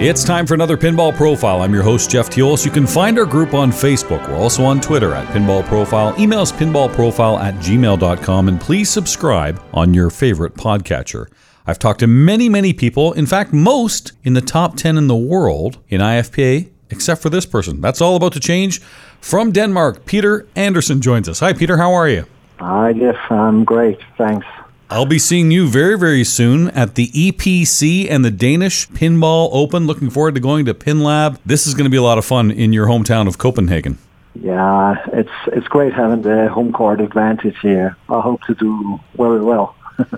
It's 0.00 0.22
time 0.22 0.46
for 0.46 0.54
another 0.54 0.76
Pinball 0.76 1.12
Profile. 1.12 1.60
I'm 1.60 1.74
your 1.74 1.82
host, 1.82 2.08
Jeff 2.08 2.30
Teolis. 2.30 2.64
You 2.64 2.70
can 2.70 2.86
find 2.86 3.18
our 3.18 3.24
group 3.24 3.52
on 3.52 3.72
Facebook. 3.72 4.28
We're 4.28 4.36
also 4.36 4.62
on 4.64 4.80
Twitter 4.80 5.12
at 5.12 5.26
Pinball 5.34 5.66
Profile. 5.66 6.14
Email 6.20 6.38
us 6.38 6.52
pinballprofile 6.52 7.40
at 7.40 7.54
gmail.com 7.54 8.46
and 8.46 8.60
please 8.60 8.88
subscribe 8.88 9.60
on 9.74 9.92
your 9.92 10.08
favorite 10.08 10.54
podcatcher. 10.54 11.26
I've 11.66 11.80
talked 11.80 11.98
to 11.98 12.06
many, 12.06 12.48
many 12.48 12.72
people, 12.72 13.12
in 13.14 13.26
fact, 13.26 13.52
most 13.52 14.12
in 14.22 14.34
the 14.34 14.40
top 14.40 14.76
10 14.76 14.96
in 14.96 15.08
the 15.08 15.16
world 15.16 15.78
in 15.88 16.00
IFPA, 16.00 16.70
except 16.90 17.20
for 17.20 17.28
this 17.28 17.44
person. 17.44 17.80
That's 17.80 18.00
all 18.00 18.14
about 18.14 18.34
to 18.34 18.40
change. 18.40 18.80
From 19.20 19.50
Denmark, 19.50 20.06
Peter 20.06 20.46
Anderson 20.54 21.00
joins 21.00 21.28
us. 21.28 21.40
Hi, 21.40 21.52
Peter. 21.52 21.76
How 21.76 21.92
are 21.92 22.08
you? 22.08 22.24
Hi, 22.60 22.92
Jeff. 22.92 23.16
I'm 23.30 23.64
great. 23.64 23.98
Thanks. 24.16 24.46
I'll 24.90 25.04
be 25.06 25.18
seeing 25.18 25.50
you 25.50 25.68
very, 25.68 25.98
very 25.98 26.24
soon 26.24 26.68
at 26.70 26.94
the 26.94 27.08
EPC 27.08 28.10
and 28.10 28.24
the 28.24 28.30
Danish 28.30 28.88
Pinball 28.88 29.50
Open. 29.52 29.86
Looking 29.86 30.08
forward 30.08 30.34
to 30.36 30.40
going 30.40 30.64
to 30.64 30.72
Pin 30.74 31.00
Lab. 31.00 31.38
This 31.44 31.66
is 31.66 31.74
going 31.74 31.84
to 31.84 31.90
be 31.90 31.98
a 31.98 32.02
lot 32.02 32.16
of 32.16 32.24
fun 32.24 32.50
in 32.50 32.72
your 32.72 32.86
hometown 32.86 33.28
of 33.28 33.36
Copenhagen. 33.36 33.98
Yeah, 34.40 34.96
it's 35.12 35.30
it's 35.48 35.66
great 35.68 35.92
having 35.92 36.22
the 36.22 36.48
home 36.48 36.72
court 36.72 37.00
advantage 37.00 37.56
here. 37.60 37.96
I 38.08 38.20
hope 38.20 38.40
to 38.46 38.54
do 38.54 38.98
very 39.16 39.42
well. 39.42 39.74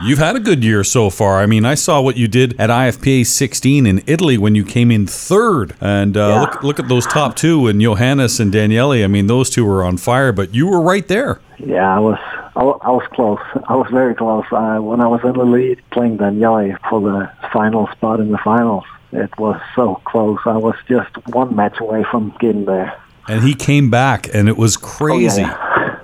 You've 0.00 0.18
had 0.18 0.36
a 0.36 0.40
good 0.40 0.62
year 0.64 0.84
so 0.84 1.08
far. 1.10 1.38
I 1.40 1.46
mean, 1.46 1.64
I 1.64 1.74
saw 1.74 2.00
what 2.00 2.16
you 2.16 2.26
did 2.28 2.58
at 2.60 2.68
IFPA 2.68 3.26
16 3.26 3.86
in 3.86 4.02
Italy 4.06 4.36
when 4.36 4.54
you 4.54 4.64
came 4.64 4.90
in 4.90 5.06
third. 5.06 5.74
And 5.80 6.16
uh, 6.16 6.20
Yeah. 6.28 6.40
look, 6.40 6.62
look 6.62 6.80
at 6.80 6.88
those 6.88 7.06
top 7.06 7.36
two, 7.36 7.66
and 7.68 7.80
Johannes 7.80 8.38
and 8.40 8.52
Daniele. 8.52 8.92
I 9.04 9.06
mean, 9.06 9.28
those 9.28 9.50
two 9.50 9.64
were 9.64 9.84
on 9.84 9.96
fire, 9.96 10.32
but 10.32 10.54
you 10.54 10.66
were 10.66 10.80
right 10.80 11.06
there. 11.08 11.40
Yeah, 11.58 11.94
I 11.96 12.00
was 12.00 12.18
I, 12.56 12.60
I 12.62 12.90
was 12.90 13.06
close. 13.12 13.40
I 13.68 13.74
was 13.76 13.88
very 13.90 14.14
close. 14.14 14.44
Uh, 14.50 14.78
when 14.78 15.00
I 15.00 15.06
was 15.08 15.20
in 15.24 15.32
the 15.32 15.44
lead 15.44 15.82
playing 15.90 16.18
Daniele 16.18 16.76
for 16.88 17.00
the 17.00 17.30
final 17.52 17.88
spot 17.88 18.20
in 18.20 18.30
the 18.30 18.38
finals, 18.38 18.84
it 19.12 19.36
was 19.38 19.60
so 19.74 20.00
close. 20.04 20.38
I 20.46 20.56
was 20.56 20.76
just 20.88 21.10
one 21.28 21.54
match 21.56 21.80
away 21.80 22.04
from 22.10 22.34
getting 22.40 22.64
there. 22.64 22.96
And 23.28 23.42
he 23.42 23.54
came 23.54 23.90
back, 23.90 24.32
and 24.34 24.48
it 24.48 24.56
was 24.56 24.76
Oh, 24.76 24.80
crazy. 24.80 25.42
yeah. 25.42 25.96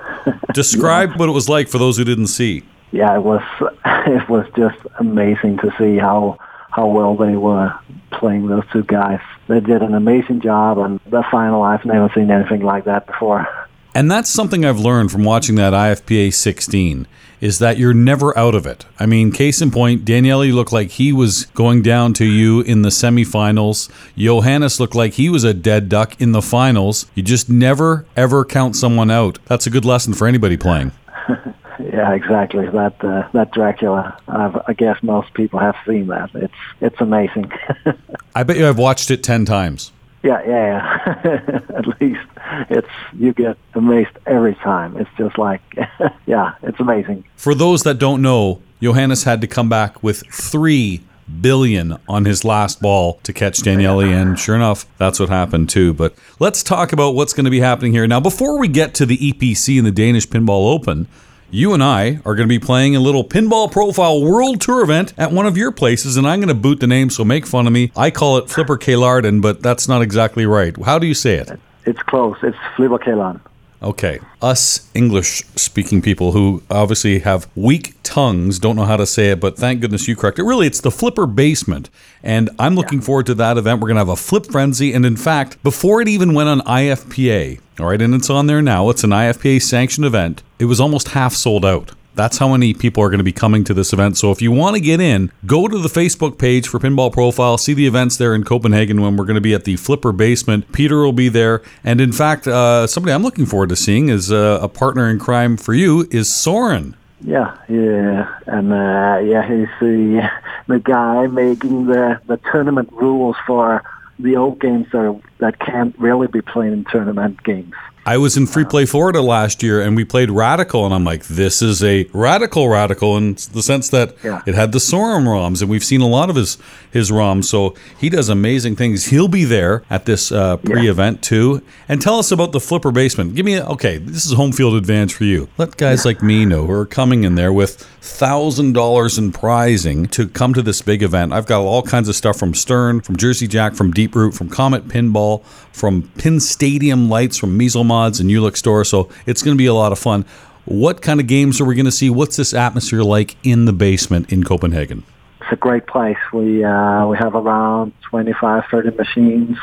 Describe 0.55 1.19
what 1.19 1.29
it 1.29 1.33
was 1.33 1.49
like 1.49 1.69
for 1.69 1.79
those 1.79 1.97
who 1.97 2.05
didn't 2.05 2.27
see. 2.29 2.63
yeah, 2.93 3.15
it 3.15 3.23
was 3.23 3.43
it 4.07 4.29
was 4.29 4.47
just 4.57 4.79
amazing 4.99 5.59
to 5.59 5.73
see 5.79 5.97
how 5.99 6.37
how 6.71 6.87
well 6.87 7.17
they 7.17 7.37
were 7.37 7.73
playing 8.13 8.47
those 8.49 8.65
two 8.73 8.83
guys. 8.85 9.21
They 9.49 9.61
did 9.61 9.83
an 9.83 9.95
amazing 9.95 10.41
job, 10.41 10.79
and 10.79 11.01
the 11.07 11.23
final 11.31 11.63
I've 11.63 11.85
never 11.85 12.09
seen 12.15 12.31
anything 12.31 12.63
like 12.63 12.85
that 12.85 13.07
before. 13.07 13.47
And 13.95 14.11
that's 14.11 14.31
something 14.31 14.65
I've 14.65 14.79
learned 14.79 15.11
from 15.11 15.25
watching 15.25 15.57
that 15.57 15.73
IFPA 15.73 16.33
16 16.33 17.07
is 17.41 17.59
that 17.59 17.79
you're 17.79 17.95
never 17.95 18.37
out 18.37 18.55
of 18.55 18.67
it. 18.67 18.85
I 18.99 19.07
mean, 19.07 19.33
case 19.33 19.63
in 19.63 19.71
point, 19.71 20.05
Daniele 20.05 20.55
looked 20.55 20.73
like 20.73 20.91
he 20.91 21.13
was 21.13 21.47
going 21.47 21.83
down 21.83 22.13
to 22.15 22.25
you 22.25 22.61
in 22.61 22.83
the 22.83 22.91
semifinals. 22.91 23.91
Johannes 24.17 24.79
looked 24.79 24.95
like 24.95 25.15
he 25.15 25.29
was 25.31 25.43
a 25.43 25.55
dead 25.55 25.89
duck 25.89 26.21
in 26.21 26.33
the 26.33 26.43
finals. 26.43 27.07
You 27.15 27.23
just 27.23 27.49
never 27.49 28.05
ever 28.17 28.45
count 28.45 28.77
someone 28.77 29.11
out. 29.11 29.39
That's 29.47 29.67
a 29.67 29.71
good 29.71 29.85
lesson 29.85 30.13
for 30.13 30.27
anybody 30.27 30.57
playing. 30.57 30.93
Yeah, 31.93 32.13
exactly. 32.13 32.67
That 32.67 33.03
uh, 33.03 33.29
that 33.33 33.53
Dracula. 33.53 34.17
I've, 34.29 34.57
I 34.67 34.75
guess 34.75 35.03
most 35.03 35.33
people 35.35 35.59
have 35.61 35.77
seen 35.87 36.09
that. 36.09 36.31
It's 36.35 36.55
it's 36.81 37.01
amazing. 37.01 37.51
I 38.35 38.43
bet 38.43 38.59
you 38.59 38.69
I've 38.69 38.79
watched 38.79 39.11
it 39.11 39.25
10 39.25 39.47
times. 39.47 39.91
Yeah, 40.23 40.43
yeah, 40.47 41.11
yeah. 41.25 41.61
At 41.77 42.01
least 42.01 42.27
it's 42.69 42.89
you 43.15 43.33
get 43.33 43.57
amazed 43.75 44.17
every 44.27 44.55
time. 44.57 44.97
It's 44.97 45.11
just 45.17 45.39
like, 45.39 45.63
yeah, 46.27 46.55
it's 46.63 46.81
amazing. 46.81 47.25
For 47.37 47.55
those 47.55 47.83
that 47.85 47.99
don't 47.99 48.23
know, 48.23 48.61
Johannes 48.83 49.25
had 49.25 49.41
to 49.41 49.47
come 49.47 49.69
back 49.69 50.03
with 50.03 50.23
3 50.31 51.01
billion 51.41 51.97
on 52.09 52.25
his 52.25 52.45
last 52.45 52.83
ball 52.83 53.21
to 53.23 53.33
catch 53.33 53.63
Daniele 53.63 54.01
and 54.01 54.37
sure 54.37 54.57
enough 54.57 54.85
that's 54.99 55.21
what 55.21 55.29
happened 55.29 55.69
too 55.69 55.95
but 55.95 56.13
let's 56.41 56.61
talk 56.61 56.93
about 56.93 57.15
what's 57.15 57.33
going 57.33 57.45
to 57.45 57.53
be 57.53 57.61
happening 57.61 57.93
here 57.93 58.05
now 58.09 58.19
before 58.19 58.59
we 58.59 58.67
get 58.67 58.95
to 58.95 59.07
the 59.07 59.17
EPC 59.17 59.79
and 59.79 59.87
the 59.87 59.93
Danish 59.93 60.27
Pinball 60.27 60.73
Open 60.73 61.07
you 61.51 61.75
and 61.75 61.83
I 61.83 62.21
are 62.25 62.35
going 62.35 62.49
to 62.49 62.55
be 62.55 62.59
playing 62.59 62.97
a 62.97 63.01
little 63.01 63.25
pinball 63.25 63.71
profile 63.71 64.23
world 64.23 64.61
tour 64.61 64.83
event 64.83 65.13
at 65.19 65.33
one 65.33 65.47
of 65.47 65.57
your 65.57 65.73
places 65.73 66.17
and 66.17 66.27
I'm 66.27 66.41
going 66.41 66.49
to 66.49 66.55
boot 66.55 66.81
the 66.81 66.87
name 66.87 67.11
so 67.11 67.25
make 67.25 67.47
fun 67.47 67.67
of 67.67 67.73
me 67.73 67.93
I 67.97 68.11
call 68.11 68.39
it 68.39 68.49
Flipper 68.49 68.79
Klarden 68.79 69.41
but 69.43 69.63
that's 69.63 69.89
not 69.89 70.03
exactly 70.03 70.47
right 70.47 70.77
how 70.83 70.99
do 70.99 71.07
you 71.07 71.15
say 71.15 71.35
it 71.35 71.51
It's 71.87 72.03
close. 72.03 72.37
It's 72.43 72.57
Flipperkælderen. 72.77 73.41
Okay. 73.83 74.21
Us 74.43 74.91
English 74.95 75.43
speaking 75.57 76.03
people 76.03 76.33
who 76.33 76.63
obviously 76.71 77.21
have 77.21 77.49
weak 77.55 77.95
tongues 78.03 78.59
don't 78.59 78.77
know 78.77 78.85
how 78.85 78.99
to 78.99 79.07
say 79.07 79.31
it, 79.31 79.41
but 79.41 79.57
thank 79.57 79.81
goodness 79.81 80.07
you 80.07 80.15
correct 80.15 80.39
it. 80.39 80.43
Really, 80.43 80.67
it's 80.67 80.83
the 80.83 80.91
Flipper 80.91 81.27
Basement. 81.27 81.89
And 82.23 82.51
I'm 82.59 82.75
looking 82.75 83.01
forward 83.01 83.25
to 83.27 83.35
that 83.37 83.57
event. 83.57 83.81
We're 83.81 83.89
going 83.89 83.97
to 83.97 84.01
have 84.01 84.09
a 84.11 84.17
flip 84.17 84.47
frenzy. 84.47 84.93
And 84.93 85.07
in 85.07 85.17
fact, 85.17 85.63
before 85.63 86.03
it 86.03 86.09
even 86.09 86.35
went 86.35 86.51
on 86.51 86.61
IFPA, 86.61 87.61
all 87.79 87.87
right, 87.87 88.03
and 88.03 88.15
it's 88.15 88.29
on 88.29 88.47
there 88.47 88.61
now, 88.61 88.91
it's 88.91 89.03
an 89.03 89.11
IFPA 89.11 89.63
sanctioned 89.63 90.05
event, 90.05 90.43
it 90.61 90.67
was 90.67 90.81
almost 90.81 91.09
half 91.09 91.35
sold 91.35 91.65
out. 91.65 91.93
That's 92.15 92.37
how 92.37 92.49
many 92.49 92.75
people 92.75 93.03
are 93.03 93.09
going 93.09 93.19
to 93.19 93.25
be 93.25 93.33
coming 93.33 93.65
to 93.65 93.73
this 93.73 93.95
event. 93.95 94.19
So 94.19 94.31
if 94.31 94.43
you 94.43 94.53
want 94.53 94.77
to 94.77 94.81
get 94.81 95.01
in, 95.01 95.33
go 95.47 95.69
to 95.69 95.79
the 95.79 95.89
Facebook 95.89 96.39
page 96.39 96.69
for 96.69 96.79
Pinball 96.79 97.11
Profile, 97.11 97.57
see 97.57 97.73
the 97.73 97.87
events 97.87 98.19
there 98.19 98.35
in 98.35 98.45
Copenhagen 98.45 99.01
when 99.01 99.17
we're 99.17 99.25
going 99.25 99.37
to 99.37 99.41
be 99.41 99.55
at 99.55 99.65
the 99.65 99.77
Flipper 99.77 100.13
Basement. 100.13 100.71
Peter 100.73 100.99
will 100.99 101.15
be 101.15 101.31
there. 101.31 101.63
And 101.83 101.99
in 101.99 102.13
fact, 102.13 102.47
uh, 102.47 102.87
somebody 102.87 103.15
I'm 103.15 103.23
looking 103.23 103.47
forward 103.47 103.71
to 103.71 103.77
seeing 103.77 104.11
is 104.11 104.31
uh, 104.31 104.59
a 104.61 104.69
partner 104.69 105.09
in 105.09 105.19
crime 105.19 105.57
for 105.57 105.73
you 105.73 106.07
is 106.11 106.33
Soren. 106.33 106.95
Yeah, 107.23 107.57
yeah, 107.69 108.35
and 108.47 108.73
uh, 108.73 109.21
yeah, 109.23 109.47
he's 109.47 109.69
the 109.79 110.31
the 110.69 110.79
guy 110.79 111.27
making 111.27 111.87
the 111.87 112.19
the 112.27 112.39
tournament 112.51 112.91
rules 112.93 113.37
for 113.47 113.83
the 114.19 114.37
old 114.37 114.59
games 114.59 114.87
that 114.93 115.05
are, 115.05 115.21
that 115.39 115.59
can't 115.59 115.95
really 115.99 116.29
be 116.29 116.41
played 116.41 116.73
in 116.73 116.85
tournament 116.85 117.43
games. 117.43 117.75
I 118.07 118.17
was 118.17 118.37
in 118.37 118.47
Free 118.47 118.65
Play 118.65 118.87
Florida 118.87 119.21
last 119.21 119.63
year 119.63 119.81
and 119.83 119.95
we 119.95 120.05
played 120.05 120.31
Radical, 120.31 120.85
and 120.87 120.95
I'm 120.95 121.05
like, 121.05 121.27
this 121.27 121.61
is 121.61 121.83
a 121.85 122.09
radical 122.13 122.69
radical 122.69 123.17
in 123.17 123.35
the 123.53 123.63
sense 123.63 123.91
that 123.91 124.17
Yeah. 124.25 124.41
it 124.47 124.55
had 124.55 124.73
the 124.73 124.79
Sorum 124.79 125.25
ROMs, 125.27 125.61
and 125.61 125.71
we've 125.71 125.85
seen 125.85 126.01
a 126.01 126.09
lot 126.09 126.31
of 126.31 126.37
his 126.37 126.57
his 126.91 127.11
ROMs. 127.11 127.45
So 127.45 127.75
he 127.99 128.09
does 128.09 128.29
amazing 128.29 128.77
things. 128.77 129.07
He'll 129.07 129.29
be 129.29 129.45
there 129.45 129.83
at 129.91 130.07
this 130.07 130.33
uh, 130.33 130.57
pre-event 130.57 131.23
too. 131.23 131.63
And 131.89 132.01
tell 132.01 132.19
us 132.19 132.33
about 132.33 132.53
the 132.53 132.61
Flipper 132.61 132.91
Basement. 132.91 133.35
Give 133.35 133.45
me 133.47 133.55
a, 133.55 133.67
okay, 133.67 133.99
this 133.99 134.25
is 134.27 134.33
home 134.33 134.53
field 134.53 134.75
advantage 134.75 135.15
for 135.15 135.25
you. 135.25 135.49
Let 135.59 135.77
guys 135.77 136.05
like 136.05 136.23
me 136.23 136.45
know 136.45 136.67
who 136.67 136.73
are 136.73 136.87
coming 136.87 137.25
in 137.25 137.35
there 137.35 137.53
with 137.53 137.77
thousand 138.01 138.73
dollars 138.73 139.19
in 139.19 139.31
prizing 139.31 140.07
to 140.07 140.27
come 140.27 140.55
to 140.55 140.63
this 140.63 140.81
big 140.83 141.03
event. 141.03 141.33
I've 141.33 141.47
got 141.47 141.61
all 141.61 141.83
kinds 141.83 142.09
of 142.09 142.17
stuff 142.17 142.39
from 142.39 142.55
Stern, 142.55 143.03
from 143.03 143.17
Jersey 143.17 143.47
Jack, 143.47 143.75
from 143.75 143.93
Deep 143.93 144.15
Root, 144.15 144.35
from 144.35 144.49
Comet 144.49 144.89
Pinball, 144.89 145.45
from 145.73 146.11
Pin 146.19 146.41
Stadium 146.41 147.09
Lights, 147.09 147.37
from 147.37 147.59
Mezel 147.59 147.85
Mods 148.01 148.19
and 148.19 148.31
Ulix 148.31 148.57
Store. 148.57 148.85
So 148.85 149.09
it's 149.27 149.43
going 149.43 149.55
to 149.57 149.59
be 149.59 149.67
a 149.67 149.75
lot 149.75 149.93
of 149.93 149.99
fun. 149.99 150.25
What 150.65 151.03
kind 151.03 151.21
of 151.21 151.27
games 151.27 151.61
are 151.61 151.65
we 151.65 151.75
going 151.75 151.87
to 151.87 151.93
see? 151.93 152.09
What's 152.09 152.37
this 152.37 152.55
atmosphere 152.55 153.03
like 153.03 153.37
in 153.43 153.67
the 153.67 153.73
basement 153.73 154.33
in 154.33 154.45
Copenhagen? 154.45 155.05
It's 155.41 155.53
a 155.53 155.57
great 155.57 155.87
place. 155.87 156.23
We 156.33 156.65
uh, 156.65 157.07
we 157.07 157.17
have 157.19 157.35
around 157.35 157.93
25, 158.03 158.65
30 158.71 158.97
machines. 158.97 159.59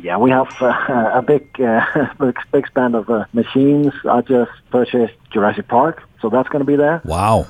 Yeah, 0.00 0.18
we 0.18 0.30
have 0.30 0.50
uh, 0.60 1.10
a 1.20 1.22
big, 1.22 1.60
uh, 1.60 1.80
big 2.20 2.36
big 2.52 2.66
span 2.68 2.94
of 2.94 3.10
uh, 3.10 3.24
machines. 3.32 3.92
I 4.08 4.20
just 4.20 4.52
purchased 4.70 5.14
Jurassic 5.32 5.66
Park, 5.68 6.02
so 6.20 6.28
that's 6.28 6.48
going 6.48 6.64
to 6.64 6.70
be 6.74 6.76
there. 6.76 7.00
Wow. 7.04 7.46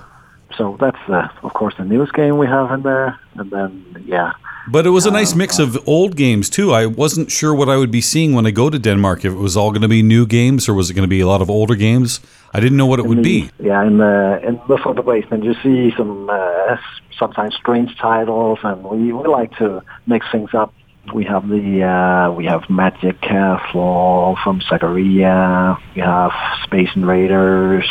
So 0.57 0.77
that's 0.81 1.03
uh, 1.09 1.29
of 1.43 1.53
course 1.53 1.75
the 1.79 1.85
newest 1.85 2.13
game 2.15 2.39
we 2.39 2.47
have 2.47 2.71
in 2.73 2.83
there, 2.83 3.19
and 3.35 3.51
then 3.51 4.05
yeah, 4.07 4.33
But 4.69 4.87
it 4.87 4.91
was 4.91 5.07
a 5.07 5.11
nice 5.11 5.35
mix 5.35 5.59
of 5.59 5.77
old 5.89 6.17
games 6.17 6.51
too. 6.51 6.73
I 6.73 6.87
wasn't 6.87 7.31
sure 7.31 7.55
what 7.55 7.69
I 7.69 7.77
would 7.77 7.91
be 7.91 8.01
seeing 8.01 8.35
when 8.35 8.47
I 8.47 8.51
go 8.51 8.71
to 8.71 8.79
Denmark. 8.79 9.25
If 9.25 9.33
it 9.33 9.37
was 9.37 9.57
all 9.57 9.71
going 9.71 9.83
to 9.83 9.89
be 9.89 10.03
new 10.03 10.27
games 10.27 10.69
or 10.69 10.75
was 10.75 10.91
it 10.91 10.95
going 10.95 11.09
to 11.09 11.09
be 11.09 11.21
a 11.21 11.27
lot 11.27 11.41
of 11.41 11.51
older 11.51 11.75
games? 11.75 12.21
I 12.53 12.61
didn't 12.61 12.77
know 12.77 12.87
what 12.87 12.99
it 12.99 13.07
would 13.07 13.23
be. 13.23 13.51
Yeah, 13.59 13.83
in 13.85 13.99
the 13.99 14.41
in 14.43 14.61
the 14.69 14.77
photo 14.79 15.03
basement, 15.03 15.45
you 15.45 15.55
see 15.63 15.95
some 15.97 16.29
uh, 16.29 16.77
sometimes 17.19 17.55
strange 17.55 17.97
titles, 17.99 18.59
and 18.63 18.83
we, 18.83 19.13
we 19.13 19.29
like 19.29 19.57
to 19.59 19.83
mix 20.07 20.27
things 20.33 20.51
up. 20.53 20.75
We 21.15 21.25
have 21.25 21.49
the 21.49 21.85
uh, 21.85 22.33
we 22.33 22.47
have 22.47 22.69
Magic 22.69 23.21
Castle 23.21 24.37
from 24.43 24.61
Zaccaria. 24.61 25.79
We 25.95 26.03
have 26.03 26.33
Space 26.65 26.91
Invaders. 26.95 27.89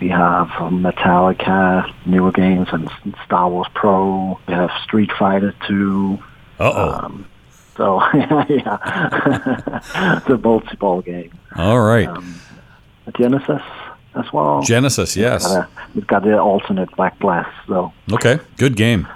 We 0.00 0.08
have 0.08 0.48
Metallica, 0.48 1.92
newer 2.04 2.32
games, 2.32 2.68
and 2.72 2.90
Star 3.24 3.48
Wars 3.48 3.66
Pro. 3.74 4.38
We 4.46 4.54
have 4.54 4.70
Street 4.82 5.10
Fighter 5.18 5.54
2. 5.66 6.18
Uh 6.58 6.72
oh. 6.74 6.90
Um, 7.04 7.26
so 7.76 8.00
yeah, 8.14 8.78
it's 10.18 10.28
a 10.28 10.38
multi-ball 10.42 11.02
game. 11.02 11.30
all 11.56 11.80
right. 11.80 12.08
Um, 12.08 12.40
Genesis 13.16 13.62
as 14.14 14.32
well. 14.32 14.62
Genesis, 14.62 15.16
yes. 15.16 15.46
Got 15.46 15.56
a- 15.64 15.68
We've 15.94 16.06
got 16.06 16.22
the 16.24 16.38
alternate 16.38 16.90
Black 16.96 17.18
blast, 17.18 17.50
so 17.66 17.92
Okay, 18.12 18.38
good 18.58 18.76
game. 18.76 19.06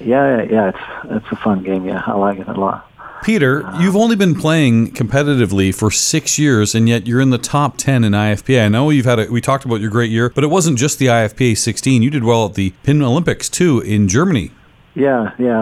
yeah, 0.00 0.38
yeah, 0.38 0.42
yeah, 0.50 0.68
it's 0.68 0.78
it's 1.10 1.32
a 1.32 1.36
fun 1.36 1.62
game. 1.62 1.84
Yeah, 1.86 2.02
I 2.06 2.12
like 2.12 2.38
it 2.38 2.48
a 2.48 2.52
lot. 2.54 2.89
Peter, 3.22 3.70
you've 3.78 3.96
only 3.96 4.16
been 4.16 4.34
playing 4.34 4.92
competitively 4.92 5.74
for 5.74 5.90
six 5.90 6.38
years, 6.38 6.74
and 6.74 6.88
yet 6.88 7.06
you're 7.06 7.20
in 7.20 7.30
the 7.30 7.38
top 7.38 7.76
ten 7.76 8.02
in 8.04 8.12
IFPA. 8.12 8.64
I 8.64 8.68
know 8.68 8.90
you've 8.90 9.04
had 9.04 9.18
a. 9.18 9.26
We 9.30 9.40
talked 9.40 9.64
about 9.64 9.80
your 9.80 9.90
great 9.90 10.10
year, 10.10 10.30
but 10.30 10.42
it 10.42 10.48
wasn't 10.48 10.78
just 10.78 10.98
the 10.98 11.06
IFPA 11.06 11.56
16. 11.56 12.02
You 12.02 12.10
did 12.10 12.24
well 12.24 12.46
at 12.46 12.54
the 12.54 12.70
Pin 12.82 13.02
Olympics 13.02 13.48
too 13.48 13.80
in 13.80 14.08
Germany. 14.08 14.50
Yeah, 14.94 15.32
yeah, 15.38 15.60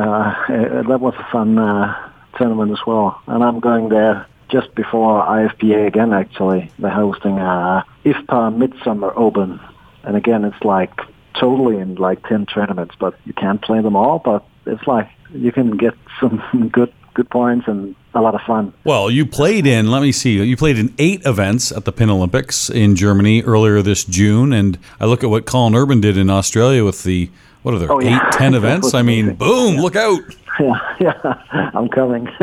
uh, 0.49 0.83
that 0.89 1.01
was 1.01 1.15
a 1.19 1.29
fun 1.31 1.59
uh, 1.59 2.11
tournament 2.37 2.73
as 2.73 2.87
well. 2.87 3.21
And 3.27 3.43
I'm 3.43 3.61
going 3.61 3.89
there 3.89 4.27
just 4.49 4.75
before 4.75 5.23
IFPA 5.25 5.87
again, 5.87 6.13
actually. 6.13 6.71
They're 6.79 6.91
hosting 6.91 7.39
a 7.39 7.85
IFPA 8.05 8.57
Midsummer 8.57 9.13
Open. 9.17 9.61
And 10.05 10.17
again, 10.17 10.45
it's 10.45 10.65
like 10.65 10.99
totally 11.35 11.79
in 11.79 11.97
like 11.97 12.27
10 12.27 12.47
tournaments, 12.47 12.95
but 12.99 13.19
you 13.27 13.33
can't 13.33 13.61
play 13.61 13.81
them 13.81 13.97
all. 13.97 14.19
But 14.19 14.47
it's 14.67 14.87
like 14.87 15.09
you 15.33 15.53
can 15.53 15.77
get 15.77 15.95
some 16.21 16.71
good 16.73 16.93
good 17.19 17.29
points 17.31 17.67
and 17.67 17.97
a 18.15 18.20
lot 18.20 18.35
of 18.37 18.41
fun. 18.43 18.73
Well, 18.85 19.11
you 19.11 19.26
played 19.26 19.67
in, 19.67 19.91
let 19.91 20.03
me 20.03 20.12
see, 20.12 20.41
you 20.43 20.56
played 20.56 20.79
in 20.79 20.94
eight 20.99 21.20
events 21.26 21.73
at 21.73 21.85
the 21.85 21.91
Pin 21.93 22.11
Olympics 22.11 22.70
in 22.70 22.94
Germany 22.94 23.43
earlier 23.43 23.82
this 23.82 24.05
June. 24.05 24.53
And 24.53 24.79
I 25.00 25.06
look 25.06 25.25
at 25.25 25.31
what 25.31 25.44
Colin 25.47 25.75
Urban 25.75 26.00
did 26.00 26.17
in 26.17 26.31
Australia 26.31 26.85
with 26.85 27.03
the, 27.03 27.29
what 27.62 27.75
are 27.75 27.79
there, 27.81 27.91
Oh, 27.93 27.99
yeah. 28.00 28.25
eight, 28.25 28.32
ten 28.32 28.55
events? 28.61 28.94
I 28.94 29.03
mean, 29.03 29.35
boom, 29.35 29.76
look 29.76 29.97
out. 29.97 30.20
Yeah, 30.61 30.97
yeah, 30.99 31.70
I'm 31.75 31.88
coming. 31.88 32.26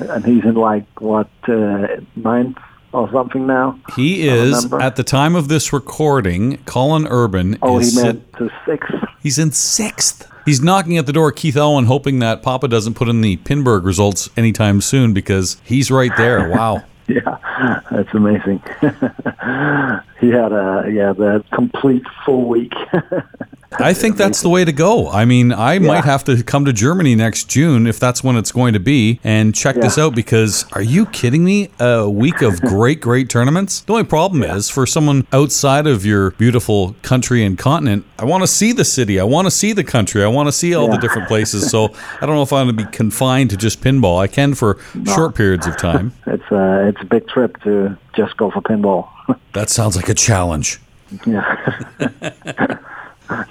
and 0.00 0.24
he's 0.24 0.44
in 0.44 0.54
like, 0.54 0.84
what, 1.00 1.30
uh, 1.48 1.86
ninth 2.16 2.58
or 2.92 3.10
something 3.10 3.46
now? 3.46 3.78
He 3.96 4.28
is, 4.28 4.70
at 4.74 4.96
the 4.96 5.02
time 5.04 5.34
of 5.34 5.48
this 5.48 5.72
recording, 5.72 6.58
Colin 6.66 7.06
Urban 7.08 7.56
Oh, 7.62 7.78
is 7.78 7.96
he 7.96 8.02
meant 8.02 8.30
to 8.34 8.50
sixth. 8.66 8.92
He's 9.22 9.38
in 9.38 9.52
sixth. 9.52 10.29
He's 10.44 10.60
knocking 10.62 10.98
at 10.98 11.06
the 11.06 11.12
door 11.12 11.32
Keith 11.32 11.56
Elwin, 11.56 11.86
hoping 11.86 12.18
that 12.20 12.42
Papa 12.42 12.68
doesn't 12.68 12.94
put 12.94 13.08
in 13.08 13.20
the 13.20 13.36
Pinburgh 13.38 13.84
results 13.84 14.28
anytime 14.36 14.80
soon 14.80 15.12
because 15.12 15.56
he's 15.64 15.90
right 15.90 16.12
there. 16.16 16.48
Wow. 16.48 16.84
Yeah, 17.20 17.80
that's 17.90 18.14
amazing. 18.14 18.62
he 20.20 20.28
had 20.28 20.52
a 20.52 20.88
yeah 20.88 21.12
the 21.12 21.44
complete 21.52 22.04
full 22.24 22.48
week. 22.48 22.72
I 23.78 23.94
think 23.94 24.16
that's 24.16 24.42
the 24.42 24.48
way 24.48 24.64
to 24.64 24.72
go. 24.72 25.08
I 25.08 25.24
mean, 25.24 25.52
I 25.52 25.78
might 25.78 26.04
have 26.04 26.24
to 26.24 26.42
come 26.42 26.64
to 26.64 26.72
Germany 26.72 27.14
next 27.14 27.48
June 27.48 27.86
if 27.86 28.00
that's 28.00 28.24
when 28.24 28.36
it's 28.36 28.50
going 28.50 28.72
to 28.72 28.80
be 28.80 29.20
and 29.22 29.54
check 29.54 29.76
this 29.76 29.96
out 29.96 30.14
because 30.14 30.64
are 30.72 30.82
you 30.82 31.06
kidding 31.06 31.44
me? 31.44 31.68
A 31.78 32.10
week 32.10 32.42
of 32.42 32.60
great, 32.60 33.00
great 33.00 33.28
tournaments? 33.28 33.82
The 33.82 33.92
only 33.92 34.04
problem 34.04 34.42
is 34.42 34.68
for 34.68 34.86
someone 34.86 35.26
outside 35.32 35.86
of 35.86 36.04
your 36.04 36.32
beautiful 36.32 36.96
country 37.02 37.44
and 37.44 37.56
continent, 37.56 38.04
I 38.18 38.24
want 38.24 38.42
to 38.42 38.48
see 38.48 38.72
the 38.72 38.84
city. 38.84 39.20
I 39.20 39.24
want 39.24 39.46
to 39.46 39.50
see 39.52 39.72
the 39.72 39.84
country. 39.84 40.24
I 40.24 40.28
want 40.28 40.48
to 40.48 40.52
see 40.52 40.74
all 40.74 40.90
the 40.90 40.98
different 40.98 41.28
places. 41.28 41.70
So 41.70 41.94
I 42.20 42.26
don't 42.26 42.34
know 42.34 42.42
if 42.42 42.52
I'm 42.52 42.66
going 42.66 42.76
to 42.76 42.84
be 42.84 42.90
confined 42.90 43.50
to 43.50 43.56
just 43.56 43.80
pinball. 43.82 44.20
I 44.20 44.26
can 44.26 44.54
for 44.54 44.78
short 45.06 45.36
periods 45.36 45.66
of 45.66 45.76
time. 45.76 46.12
it's 46.26 46.50
a 46.50 46.88
it's 46.88 46.99
a 47.00 47.04
big 47.06 47.28
trip 47.28 47.62
to 47.62 47.96
just 48.14 48.36
go 48.36 48.50
for 48.50 48.60
pinball. 48.60 49.08
That 49.52 49.68
sounds 49.68 49.96
like 49.96 50.08
a 50.08 50.14
challenge. 50.14 50.80
yeah, 51.26 51.98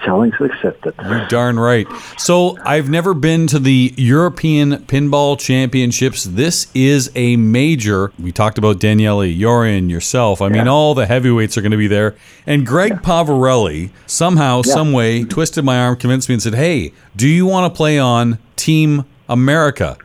challenge 0.04 0.34
accepted. 0.40 0.94
You're 1.04 1.28
darn 1.28 1.60
right. 1.60 1.88
So 2.18 2.58
I've 2.64 2.90
never 2.90 3.14
been 3.14 3.48
to 3.48 3.60
the 3.60 3.94
European 3.98 4.78
Pinball 4.86 5.38
Championships. 5.40 6.24
This 6.24 6.68
is 6.74 7.12
a 7.16 7.36
major. 7.36 8.12
We 8.20 8.32
talked 8.32 8.58
about 8.58 8.80
Daniele, 8.80 9.20
Yorian, 9.26 9.90
yourself. 9.90 10.42
I 10.42 10.50
mean, 10.50 10.68
all 10.68 10.96
the 10.96 11.06
heavyweights 11.06 11.58
are 11.58 11.62
going 11.62 11.72
to 11.72 11.78
be 11.78 11.88
there. 11.88 12.16
And 12.46 12.66
Greg 12.66 13.02
Pavarelli 13.02 13.92
somehow, 14.06 14.62
some 14.62 14.92
way, 14.94 15.24
twisted 15.26 15.64
my 15.66 15.80
arm, 15.80 15.96
convinced 15.98 16.30
me, 16.30 16.34
and 16.36 16.42
said, 16.42 16.56
"Hey, 16.56 16.94
do 17.16 17.28
you 17.28 17.46
want 17.46 17.72
to 17.72 17.76
play 17.76 18.00
on 18.00 18.38
Team 18.56 19.06
America?" 19.28 19.98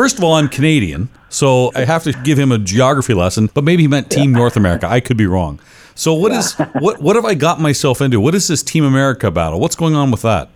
First 0.00 0.16
of 0.16 0.24
all, 0.24 0.32
I'm 0.32 0.48
Canadian, 0.48 1.10
so 1.28 1.72
I 1.74 1.84
have 1.84 2.04
to 2.04 2.14
give 2.14 2.38
him 2.38 2.52
a 2.52 2.56
geography 2.56 3.12
lesson. 3.12 3.50
But 3.52 3.64
maybe 3.64 3.82
he 3.82 3.86
meant 3.86 4.10
Team 4.10 4.32
North 4.32 4.56
America. 4.56 4.88
I 4.88 4.98
could 4.98 5.18
be 5.18 5.26
wrong. 5.26 5.60
So 5.94 6.14
what 6.14 6.32
is 6.32 6.54
what 6.78 7.02
what 7.02 7.16
have 7.16 7.26
I 7.26 7.34
got 7.34 7.60
myself 7.60 8.00
into? 8.00 8.18
What 8.18 8.34
is 8.34 8.48
this 8.48 8.62
Team 8.62 8.82
America 8.82 9.30
battle? 9.30 9.60
What's 9.60 9.76
going 9.76 9.94
on 9.94 10.10
with 10.10 10.22
that? 10.22 10.48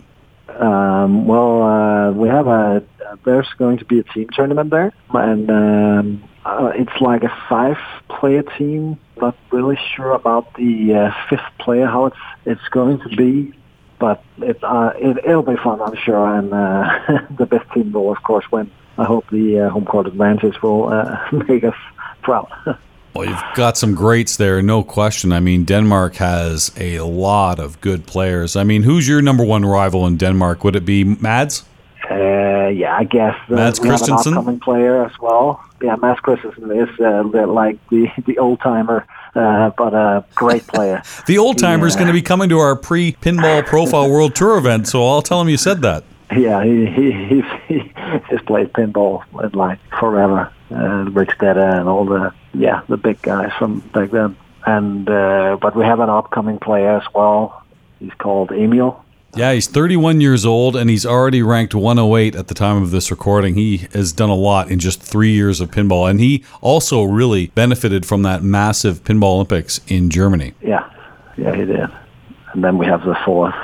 Um, 0.48 1.26
well, 1.26 1.62
uh, 1.62 2.12
we 2.12 2.26
have 2.26 2.46
a 2.46 2.82
there's 3.26 3.52
going 3.58 3.76
to 3.76 3.84
be 3.84 3.98
a 3.98 4.02
team 4.02 4.30
tournament 4.32 4.70
there, 4.70 4.94
and 5.10 5.50
um, 5.50 6.24
uh, 6.46 6.72
it's 6.74 6.98
like 7.02 7.22
a 7.22 7.36
five-player 7.46 8.44
team. 8.56 8.98
Not 9.20 9.36
really 9.50 9.78
sure 9.94 10.12
about 10.12 10.54
the 10.54 10.94
uh, 10.94 11.12
fifth 11.28 11.52
player 11.58 11.84
how 11.84 12.06
it's 12.06 12.16
it's 12.46 12.68
going 12.70 12.98
to 13.00 13.10
be, 13.10 13.52
but 13.98 14.24
it, 14.38 14.64
uh, 14.64 14.94
it 14.96 15.18
it'll 15.18 15.42
be 15.42 15.56
fun, 15.56 15.82
I'm 15.82 15.96
sure, 15.96 16.34
and 16.34 16.50
uh, 16.50 17.26
the 17.36 17.44
best 17.44 17.70
team 17.74 17.92
will 17.92 18.10
of 18.10 18.22
course 18.22 18.50
win. 18.50 18.70
I 18.98 19.04
hope 19.04 19.24
the 19.30 19.60
uh, 19.60 19.68
home 19.70 19.84
court 19.84 20.06
advantage 20.06 20.60
will 20.62 20.88
uh, 20.92 21.18
make 21.48 21.64
us 21.64 21.76
proud. 22.22 22.48
Well, 23.16 23.28
you've 23.28 23.44
got 23.54 23.76
some 23.76 23.94
greats 23.94 24.36
there, 24.38 24.60
no 24.60 24.82
question. 24.82 25.32
I 25.32 25.38
mean, 25.38 25.64
Denmark 25.64 26.16
has 26.16 26.72
a 26.76 26.98
lot 26.98 27.60
of 27.60 27.80
good 27.80 28.06
players. 28.06 28.56
I 28.56 28.64
mean, 28.64 28.82
who's 28.82 29.06
your 29.06 29.22
number 29.22 29.44
one 29.44 29.64
rival 29.64 30.04
in 30.08 30.16
Denmark? 30.16 30.64
Would 30.64 30.74
it 30.74 30.84
be 30.84 31.04
Mads? 31.04 31.62
Uh, 32.10 32.66
yeah, 32.74 32.96
I 32.98 33.04
guess 33.04 33.36
uh, 33.48 33.54
Mads 33.54 33.78
we 33.78 33.86
have 33.86 34.00
an 34.02 34.06
Christensen? 34.08 34.34
upcoming 34.34 34.58
player 34.58 35.04
as 35.04 35.12
well. 35.20 35.62
Yeah, 35.80 35.94
Mads 35.94 36.18
Christensen 36.20 36.68
is 36.72 36.88
uh, 36.98 37.22
like 37.46 37.78
the 37.88 38.08
the 38.26 38.36
old 38.38 38.58
timer, 38.60 39.06
uh, 39.36 39.70
but 39.78 39.94
a 39.94 40.24
great 40.34 40.66
player. 40.66 41.00
The 41.26 41.38
old 41.38 41.58
timer's 41.58 41.94
Yeah. 41.94 42.00
going 42.00 42.08
to 42.08 42.12
be 42.12 42.22
coming 42.22 42.48
to 42.48 42.58
our 42.58 42.74
pre 42.74 43.12
Pinball 43.12 43.64
Profile 43.64 44.10
World 44.10 44.34
Tour 44.34 44.58
event, 44.58 44.88
so 44.88 45.06
I'll 45.06 45.22
tell 45.22 45.40
him 45.40 45.48
you 45.48 45.56
said 45.56 45.82
that. 45.82 46.02
Yeah, 46.32 46.64
he 46.64 46.86
he 46.86 47.12
he's, 47.12 47.44
he 47.68 47.92
he's 48.30 48.40
played 48.42 48.72
pinball 48.72 49.24
in 49.42 49.52
like 49.52 49.78
forever. 49.98 50.52
Uh, 50.70 51.04
Rick 51.10 51.30
Stetter 51.30 51.78
and 51.78 51.88
all 51.88 52.04
the 52.04 52.32
yeah 52.54 52.82
the 52.88 52.96
big 52.96 53.20
guys 53.22 53.52
from 53.58 53.80
back 53.80 54.10
then. 54.10 54.36
And 54.66 55.08
uh, 55.08 55.58
but 55.60 55.76
we 55.76 55.84
have 55.84 56.00
an 56.00 56.08
upcoming 56.08 56.58
player 56.58 56.96
as 56.96 57.04
well. 57.14 57.62
He's 58.00 58.14
called 58.14 58.50
Emil. 58.50 59.04
Yeah, 59.36 59.52
he's 59.52 59.66
31 59.66 60.20
years 60.20 60.46
old 60.46 60.76
and 60.76 60.88
he's 60.88 61.04
already 61.04 61.42
ranked 61.42 61.74
108 61.74 62.36
at 62.36 62.46
the 62.46 62.54
time 62.54 62.80
of 62.82 62.92
this 62.92 63.10
recording. 63.10 63.56
He 63.56 63.78
has 63.92 64.12
done 64.12 64.30
a 64.30 64.34
lot 64.34 64.70
in 64.70 64.78
just 64.78 65.02
three 65.02 65.32
years 65.32 65.60
of 65.60 65.72
pinball, 65.72 66.08
and 66.08 66.20
he 66.20 66.44
also 66.60 67.02
really 67.02 67.48
benefited 67.48 68.06
from 68.06 68.22
that 68.22 68.44
massive 68.44 69.02
Pinball 69.02 69.34
Olympics 69.34 69.80
in 69.88 70.08
Germany. 70.08 70.54
Yeah, 70.62 70.88
yeah, 71.36 71.52
he 71.52 71.64
did. 71.64 71.90
And 72.52 72.62
then 72.62 72.78
we 72.78 72.86
have 72.86 73.04
the 73.04 73.16
fourth 73.24 73.56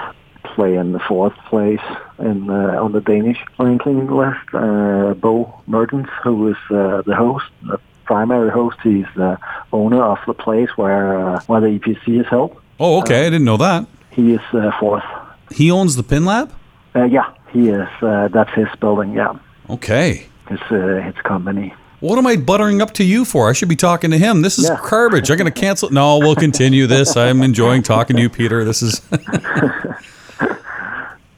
play 0.43 0.75
in 0.75 0.91
the 0.91 0.99
fourth 0.99 1.37
place 1.49 1.81
in 2.21 2.49
uh, 2.51 2.83
on 2.83 2.93
the 2.93 3.01
Danish 3.01 3.39
ranking 3.59 4.07
list. 4.11 4.39
Uh, 4.53 5.15
Bo 5.15 5.53
Mertens, 5.67 6.09
who 6.23 6.49
is 6.49 6.57
uh, 6.71 7.03
the 7.03 7.15
host, 7.15 7.47
the 7.63 7.79
primary 8.05 8.51
host. 8.51 8.79
He's 8.83 9.07
the 9.17 9.39
owner 9.73 10.03
of 10.03 10.19
the 10.27 10.35
place 10.35 10.71
where 10.77 11.19
uh, 11.19 11.41
where 11.47 11.61
the 11.61 11.79
EPC 11.79 12.21
is 12.21 12.27
held. 12.27 12.57
Oh, 12.79 12.99
okay, 13.01 13.21
I 13.21 13.31
didn't 13.31 13.45
know 13.45 13.57
that. 13.59 13.87
He 14.11 14.35
is 14.35 14.41
uh, 14.53 14.71
fourth. 14.81 15.05
He 15.51 15.71
owns 15.71 15.97
the 15.97 16.03
Pin 16.03 16.25
Lab? 16.25 16.53
Uh, 16.95 17.05
yeah, 17.05 17.33
he 17.53 17.69
is. 17.69 17.89
Uh, 18.03 18.29
that's 18.29 18.51
his 18.55 18.69
building. 18.81 19.13
Yeah, 19.15 19.35
Okay. 19.69 20.27
his 20.49 20.61
uh, 20.71 21.01
his 21.05 21.15
company. 21.23 21.75
What 22.01 22.17
am 22.19 22.27
I 22.27 22.37
buttering 22.37 22.81
up 22.81 22.93
to 22.95 23.05
you 23.05 23.27
for? 23.27 23.51
I 23.51 23.53
should 23.53 23.69
be 23.69 23.77
talking 23.77 24.11
to 24.11 24.17
him. 24.17 24.41
This 24.41 24.59
is 24.59 24.69
Yeah. 24.71 24.81
garbage. 24.89 25.31
I'm 25.31 25.37
going 25.37 25.53
to 25.53 25.61
cancel. 25.61 25.91
No, 25.91 26.17
we'll 26.19 26.35
continue 26.35 26.87
this. 26.87 27.15
I'm 27.15 27.43
enjoying 27.43 27.83
talking 27.83 28.17
to 28.17 28.23
you, 28.23 28.31
Peter. 28.31 28.65
This 28.65 28.81
is. 28.83 29.03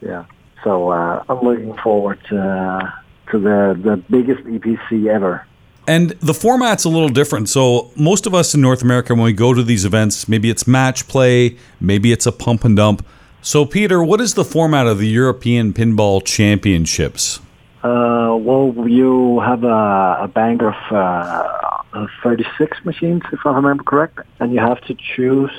Yeah. 0.05 0.25
So 0.65 0.91
uh, 0.91 1.25
I'm 1.29 1.41
looking 1.41 1.77
forward 1.79 2.21
to, 2.29 2.41
uh, 2.41 2.91
to 3.31 3.39
the 3.39 3.81
the 3.83 3.97
biggest 4.11 4.45
EPC 4.45 5.09
ever. 5.09 5.47
And 5.87 6.11
the 6.21 6.35
format's 6.35 6.85
a 6.85 6.89
little 6.89 7.09
different. 7.09 7.49
So, 7.49 7.91
most 7.97 8.27
of 8.27 8.35
us 8.35 8.55
in 8.55 8.61
North 8.61 8.83
America, 8.83 9.15
when 9.15 9.25
we 9.25 9.33
go 9.33 9.53
to 9.53 9.65
these 9.65 9.85
events, 9.85 10.29
maybe 10.29 10.49
it's 10.49 10.65
match 10.65 11.09
play, 11.09 11.57
maybe 11.81 12.13
it's 12.13 12.25
a 12.25 12.31
pump 12.31 12.65
and 12.65 12.77
dump. 12.77 13.05
So, 13.41 13.65
Peter, 13.65 14.03
what 14.05 14.21
is 14.21 14.35
the 14.35 14.45
format 14.45 14.87
of 14.87 14.99
the 14.99 15.09
European 15.09 15.73
Pinball 15.73 16.25
Championships? 16.25 17.41
Uh, 17.83 18.37
well, 18.39 18.73
you 18.89 19.41
have 19.41 19.65
a, 19.65 20.19
a 20.21 20.31
bank 20.33 20.63
of 20.63 20.75
uh, 20.93 22.07
36 22.23 22.85
machines, 22.85 23.23
if 23.33 23.41
I 23.45 23.53
remember 23.53 23.83
correct, 23.83 24.21
and 24.39 24.53
you 24.53 24.61
have 24.61 24.81
to 24.83 24.95
choose 24.95 25.51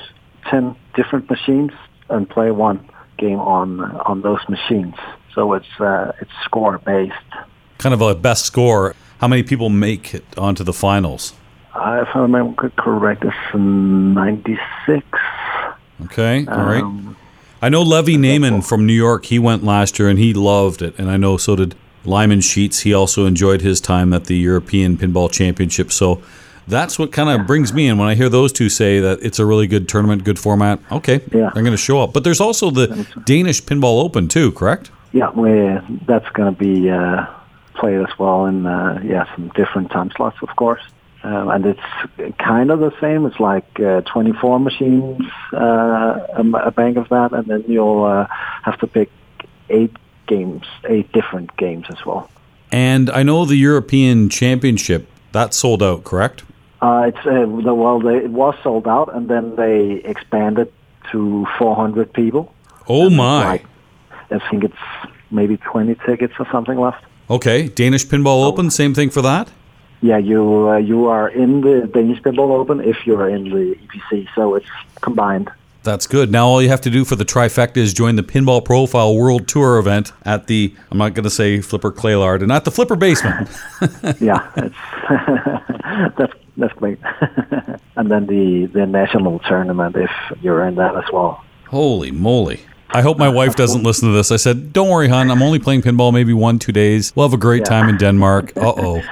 10 0.46 0.74
different 0.94 1.28
machines 1.28 1.72
and 2.08 2.28
play 2.28 2.50
one 2.50 2.88
game 3.18 3.38
on 3.38 3.80
on 3.80 4.22
those 4.22 4.40
machines. 4.48 4.94
So 5.34 5.54
it's 5.54 5.80
uh, 5.80 6.12
it's 6.20 6.30
score 6.44 6.78
based. 6.78 7.14
Kind 7.78 7.94
of 7.94 8.00
a 8.00 8.14
best 8.14 8.46
score. 8.46 8.94
How 9.18 9.28
many 9.28 9.42
people 9.42 9.68
make 9.68 10.14
it 10.14 10.24
onto 10.36 10.64
the 10.64 10.72
finals? 10.72 11.34
Uh, 11.74 12.04
if 12.06 12.14
I 12.14 12.20
remember 12.20 12.70
correct, 12.76 13.24
it's 13.24 13.54
96. 13.54 15.04
Okay, 16.04 16.46
all 16.46 16.64
right. 16.64 16.82
Um, 16.82 17.16
I 17.60 17.68
know 17.68 17.82
Levy 17.82 18.16
Naiman 18.16 18.64
from 18.64 18.86
New 18.86 18.92
York. 18.92 19.26
He 19.26 19.38
went 19.38 19.64
last 19.64 19.98
year 19.98 20.08
and 20.08 20.18
he 20.18 20.34
loved 20.34 20.82
it, 20.82 20.96
and 20.98 21.10
I 21.10 21.16
know 21.16 21.36
so 21.36 21.56
did 21.56 21.74
Lyman 22.04 22.42
Sheats. 22.42 22.80
He 22.80 22.92
also 22.94 23.26
enjoyed 23.26 23.62
his 23.62 23.80
time 23.80 24.12
at 24.12 24.24
the 24.26 24.36
European 24.36 24.96
Pinball 24.96 25.32
Championship. 25.32 25.90
So 25.90 26.22
that's 26.66 26.98
what 26.98 27.12
kind 27.12 27.28
of 27.28 27.46
brings 27.46 27.72
me 27.72 27.88
in 27.88 27.98
when 27.98 28.08
I 28.08 28.14
hear 28.14 28.28
those 28.28 28.52
two 28.52 28.68
say 28.68 29.00
that 29.00 29.22
it's 29.22 29.38
a 29.38 29.46
really 29.46 29.66
good 29.66 29.88
tournament, 29.88 30.24
good 30.24 30.38
format. 30.38 30.80
Okay, 30.90 31.20
Yeah. 31.32 31.48
I'm 31.54 31.62
going 31.62 31.72
to 31.72 31.76
show 31.76 32.00
up. 32.00 32.12
But 32.12 32.24
there's 32.24 32.40
also 32.40 32.70
the 32.70 33.06
Danish 33.24 33.62
Pinball 33.62 34.02
Open 34.02 34.28
too, 34.28 34.52
correct? 34.52 34.90
Yeah, 35.12 35.30
we 35.30 35.78
that's 36.06 36.28
going 36.30 36.54
to 36.54 36.58
be 36.58 36.90
uh, 36.90 37.26
played 37.74 38.00
as 38.00 38.18
well 38.18 38.46
in 38.46 38.66
uh, 38.66 39.00
yeah 39.04 39.32
some 39.34 39.48
different 39.50 39.90
time 39.90 40.10
slots, 40.16 40.38
of 40.42 40.54
course. 40.56 40.82
Um, 41.22 41.48
and 41.48 41.64
it's 41.64 42.36
kind 42.38 42.70
of 42.70 42.80
the 42.80 42.92
same. 43.00 43.24
It's 43.24 43.40
like 43.40 43.80
uh, 43.80 44.02
24 44.02 44.60
machines, 44.60 45.22
uh, 45.54 45.56
a, 46.36 46.42
a 46.66 46.70
bank 46.70 46.98
of 46.98 47.08
that, 47.08 47.32
and 47.32 47.46
then 47.46 47.64
you'll 47.66 48.04
uh, 48.04 48.26
have 48.62 48.78
to 48.80 48.86
pick 48.86 49.10
eight 49.70 49.96
games, 50.26 50.66
eight 50.86 51.10
different 51.12 51.56
games 51.56 51.86
as 51.88 52.04
well. 52.04 52.28
And 52.70 53.08
I 53.08 53.22
know 53.22 53.46
the 53.46 53.56
European 53.56 54.28
Championship 54.28 55.08
that 55.32 55.54
sold 55.54 55.82
out, 55.82 56.04
correct? 56.04 56.44
Uh, 56.84 57.06
it's 57.06 57.24
uh, 57.26 57.46
the 57.64 57.74
well, 57.74 57.98
they, 57.98 58.18
it 58.18 58.30
was 58.30 58.54
sold 58.62 58.86
out, 58.86 59.08
and 59.14 59.26
then 59.26 59.56
they 59.56 60.02
expanded 60.04 60.70
to 61.10 61.46
400 61.58 62.12
people. 62.12 62.52
Oh 62.86 63.08
my! 63.08 63.44
Like, 63.52 63.66
I 64.30 64.38
think 64.50 64.64
it's 64.64 64.84
maybe 65.30 65.56
20 65.56 65.94
tickets 66.06 66.34
or 66.38 66.46
something 66.52 66.78
left. 66.78 67.02
Okay, 67.30 67.68
Danish 67.68 68.04
Pinball 68.04 68.44
Open, 68.44 68.70
same 68.70 68.92
thing 68.92 69.08
for 69.08 69.22
that. 69.22 69.50
Yeah, 70.02 70.18
you 70.18 70.68
uh, 70.68 70.76
you 70.76 71.06
are 71.06 71.30
in 71.30 71.62
the 71.62 71.86
Danish 71.86 72.20
Pinball 72.20 72.50
Open 72.50 72.82
if 72.82 73.06
you're 73.06 73.30
in 73.30 73.44
the 73.44 73.78
EPC, 73.86 74.28
so 74.34 74.54
it's 74.54 74.68
combined. 75.00 75.50
That's 75.84 76.06
good. 76.06 76.32
Now 76.32 76.46
all 76.46 76.62
you 76.62 76.68
have 76.70 76.80
to 76.82 76.90
do 76.90 77.04
for 77.04 77.14
the 77.14 77.24
trifecta 77.24 77.76
is 77.76 77.92
join 77.92 78.16
the 78.16 78.22
Pinball 78.22 78.64
Profile 78.64 79.14
World 79.16 79.46
Tour 79.46 79.78
event 79.78 80.12
at 80.24 80.46
the 80.46 80.74
I'm 80.90 80.98
not 80.98 81.14
going 81.14 81.24
to 81.24 81.30
say 81.30 81.60
Flipper 81.60 81.92
Claylard 81.92 82.38
and 82.40 82.48
not 82.48 82.64
the 82.64 82.70
Flipper 82.70 82.96
Basement. 82.96 83.48
yeah, 84.20 84.50
it's, 84.56 84.74
that's 86.18 86.32
that's 86.56 86.72
great. 86.74 86.98
and 87.96 88.10
then 88.10 88.26
the 88.26 88.66
the 88.72 88.86
national 88.86 89.38
tournament 89.40 89.94
if 89.96 90.10
you're 90.42 90.66
in 90.66 90.74
that 90.76 90.96
as 90.96 91.04
well. 91.12 91.44
Holy 91.68 92.10
moly! 92.10 92.60
I 92.90 93.02
hope 93.02 93.18
my 93.18 93.28
wife 93.28 93.54
doesn't 93.56 93.82
listen 93.82 94.08
to 94.08 94.14
this. 94.14 94.30
I 94.32 94.36
said, 94.36 94.72
"Don't 94.72 94.88
worry, 94.88 95.08
hon. 95.08 95.30
I'm 95.30 95.42
only 95.42 95.58
playing 95.58 95.82
pinball 95.82 96.12
maybe 96.12 96.32
one 96.32 96.58
two 96.58 96.72
days. 96.72 97.12
We'll 97.14 97.28
have 97.28 97.34
a 97.34 97.40
great 97.40 97.60
Yeah. 97.60 97.64
time 97.70 97.88
in 97.88 97.96
Denmark." 97.98 98.52
Uh 98.56 98.72
oh. 98.76 99.02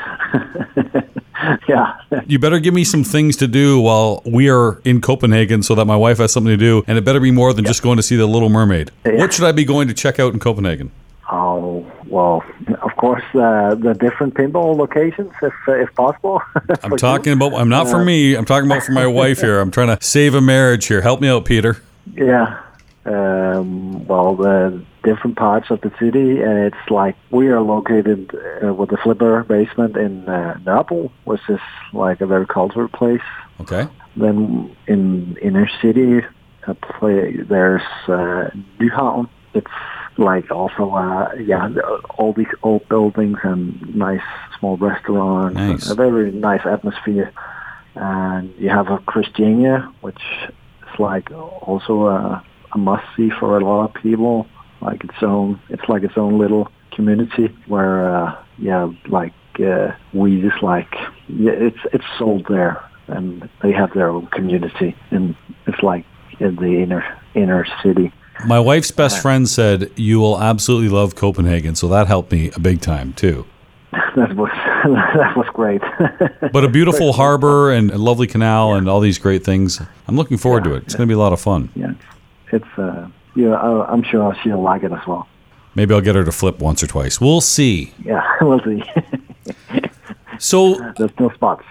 yeah, 1.68 1.98
You 2.26 2.38
better 2.38 2.58
give 2.58 2.74
me 2.74 2.84
some 2.84 3.04
things 3.04 3.36
to 3.38 3.46
do 3.46 3.80
while 3.80 4.22
we 4.24 4.48
are 4.48 4.80
in 4.84 5.00
Copenhagen 5.00 5.62
so 5.62 5.74
that 5.74 5.84
my 5.84 5.96
wife 5.96 6.18
has 6.18 6.32
something 6.32 6.50
to 6.52 6.56
do. 6.56 6.82
And 6.86 6.98
it 6.98 7.04
better 7.04 7.20
be 7.20 7.30
more 7.30 7.52
than 7.52 7.64
just 7.64 7.82
going 7.82 7.96
to 7.96 8.02
see 8.02 8.16
the 8.16 8.26
Little 8.26 8.48
Mermaid. 8.48 8.90
Yeah. 9.04 9.16
What 9.16 9.32
should 9.32 9.44
I 9.44 9.52
be 9.52 9.64
going 9.64 9.88
to 9.88 9.94
check 9.94 10.18
out 10.18 10.32
in 10.32 10.38
Copenhagen? 10.40 10.90
Oh 11.30 11.90
well, 12.08 12.44
of 12.82 12.94
course 12.96 13.22
uh, 13.34 13.74
the 13.74 13.96
different 13.98 14.34
pinball 14.34 14.76
locations 14.76 15.32
if 15.40 15.54
uh, 15.66 15.72
if 15.72 15.94
possible. 15.94 16.42
I'm 16.82 16.96
talking 16.98 17.30
you. 17.30 17.46
about, 17.46 17.58
I'm 17.58 17.70
not 17.70 17.88
for 17.88 18.04
me. 18.04 18.34
I'm 18.34 18.44
talking 18.44 18.70
about 18.70 18.82
for 18.82 18.92
my 18.92 19.06
wife 19.06 19.40
here. 19.40 19.58
I'm 19.58 19.70
trying 19.70 19.96
to 19.96 20.04
save 20.04 20.34
a 20.34 20.42
marriage 20.42 20.86
here. 20.86 21.00
Help 21.00 21.22
me 21.22 21.28
out, 21.28 21.46
Peter. 21.46 21.80
Yeah. 22.12 22.60
Um, 23.04 24.06
well, 24.06 24.36
the 24.36 24.84
different 25.02 25.36
parts 25.36 25.70
of 25.70 25.80
the 25.80 25.90
city, 25.98 26.40
and 26.40 26.58
it's 26.58 26.90
like 26.90 27.16
we 27.30 27.48
are 27.48 27.60
located 27.60 28.32
uh, 28.62 28.72
with 28.72 28.90
the 28.90 28.96
Flipper 28.96 29.42
basement 29.42 29.96
in 29.96 30.28
uh, 30.28 30.58
Nørrebro, 30.64 31.10
which 31.24 31.40
is 31.48 31.60
like 31.92 32.20
a 32.20 32.26
very 32.26 32.46
cultural 32.46 32.88
place. 32.88 33.20
Okay. 33.60 33.88
Then 34.14 34.76
in 34.86 35.36
inner 35.42 35.68
city, 35.80 36.24
a 36.66 36.74
play, 36.74 37.36
there's 37.36 37.82
uh, 38.06 38.50
Nyhavn. 38.78 39.28
It's 39.54 39.66
like 40.16 40.50
also, 40.50 40.90
uh, 40.90 41.32
yeah, 41.34 41.68
all 42.16 42.32
these 42.32 42.46
old 42.62 42.88
buildings 42.88 43.38
and 43.42 43.96
nice 43.96 44.22
small 44.58 44.76
restaurants. 44.76 45.56
Nice. 45.56 45.90
A 45.90 45.94
very 45.94 46.30
nice 46.30 46.64
atmosphere. 46.64 47.32
And 47.94 48.54
you 48.58 48.70
have 48.70 48.88
a 48.88 48.98
Christiania, 48.98 49.92
which 50.00 50.22
is 50.48 50.98
like 50.98 51.30
also 51.32 52.06
a, 52.06 52.44
a 52.74 52.78
must-see 52.78 53.30
for 53.38 53.58
a 53.58 53.64
lot 53.64 53.84
of 53.84 54.02
people. 54.02 54.46
Like 54.80 55.04
its 55.04 55.22
own, 55.22 55.60
it's 55.68 55.88
like 55.88 56.02
its 56.02 56.16
own 56.16 56.38
little 56.38 56.70
community 56.90 57.56
where, 57.66 58.14
uh, 58.14 58.36
yeah, 58.58 58.90
like 59.08 59.32
uh, 59.60 59.92
we 60.12 60.40
just 60.40 60.62
like, 60.62 60.92
yeah, 61.28 61.52
it's 61.52 61.78
it's 61.92 62.04
sold 62.18 62.46
there, 62.48 62.82
and 63.06 63.48
they 63.62 63.72
have 63.72 63.92
their 63.94 64.08
own 64.08 64.26
community, 64.28 64.96
and 65.10 65.36
it's 65.66 65.82
like 65.82 66.04
in 66.40 66.56
the 66.56 66.82
inner 66.82 67.04
inner 67.34 67.66
city. 67.82 68.12
My 68.46 68.58
wife's 68.58 68.90
best 68.90 69.22
friend 69.22 69.48
said 69.48 69.90
you 69.96 70.18
will 70.18 70.40
absolutely 70.40 70.88
love 70.88 71.14
Copenhagen, 71.14 71.74
so 71.74 71.86
that 71.88 72.06
helped 72.08 72.32
me 72.32 72.50
a 72.56 72.60
big 72.60 72.80
time 72.80 73.12
too. 73.12 73.46
that 74.16 74.34
was 74.34 74.50
that 74.84 75.36
was 75.36 75.46
great. 75.52 75.82
But 76.52 76.64
a 76.64 76.68
beautiful 76.68 77.12
harbor 77.12 77.70
and 77.70 77.90
a 77.90 77.98
lovely 77.98 78.26
canal 78.26 78.74
and 78.74 78.88
all 78.88 79.00
these 79.00 79.18
great 79.18 79.44
things. 79.44 79.80
I'm 80.08 80.16
looking 80.16 80.36
forward 80.38 80.64
to 80.64 80.74
it. 80.74 80.84
It's 80.84 80.94
going 80.94 81.08
to 81.08 81.10
be 81.10 81.14
a 81.14 81.18
lot 81.18 81.32
of 81.32 81.40
fun. 81.40 81.70
yeah, 81.76 81.92
it's 82.52 82.78
uh, 82.78 83.08
yeah, 83.34 83.54
I- 83.54 83.90
I'm 83.92 84.02
sure 84.02 84.34
she'll 84.42 84.62
like 84.62 84.82
it 84.82 84.92
as 84.92 85.06
well. 85.06 85.26
Maybe 85.74 85.94
I'll 85.94 86.00
get 86.02 86.14
her 86.16 86.24
to 86.24 86.32
flip 86.32 86.58
once 86.60 86.82
or 86.82 86.86
twice. 86.86 87.20
We'll 87.20 87.40
see. 87.40 87.92
Yeah, 88.04 88.22
we'll 88.40 88.60
see. 88.60 88.82
So 90.38 90.74
There's 90.96 91.10
no 91.20 91.30
spots. 91.30 91.64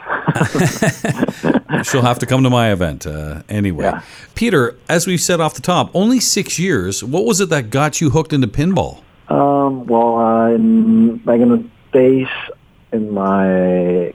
she'll 1.84 2.04
have 2.04 2.20
to 2.20 2.26
come 2.26 2.44
to 2.44 2.50
my 2.50 2.72
event 2.72 3.06
uh, 3.06 3.44
anyway. 3.50 3.86
Yeah. 3.86 4.02
Peter, 4.36 4.78
as 4.88 5.08
we've 5.08 5.20
said 5.20 5.42
off 5.42 5.56
the 5.56 5.62
top, 5.62 5.92
only 5.94 6.20
six 6.22 6.58
years. 6.58 7.04
What 7.04 7.26
was 7.26 7.42
it 7.42 7.50
that 7.50 7.70
got 7.70 8.00
you 8.00 8.12
hooked 8.12 8.32
into 8.32 8.48
pinball? 8.48 9.02
Um, 9.30 9.86
well, 9.88 10.18
uh, 10.20 10.50
in, 10.52 11.18
back 11.18 11.42
in 11.42 11.50
the 11.50 11.66
days, 11.92 12.28
in 12.94 13.12
my 13.14 14.14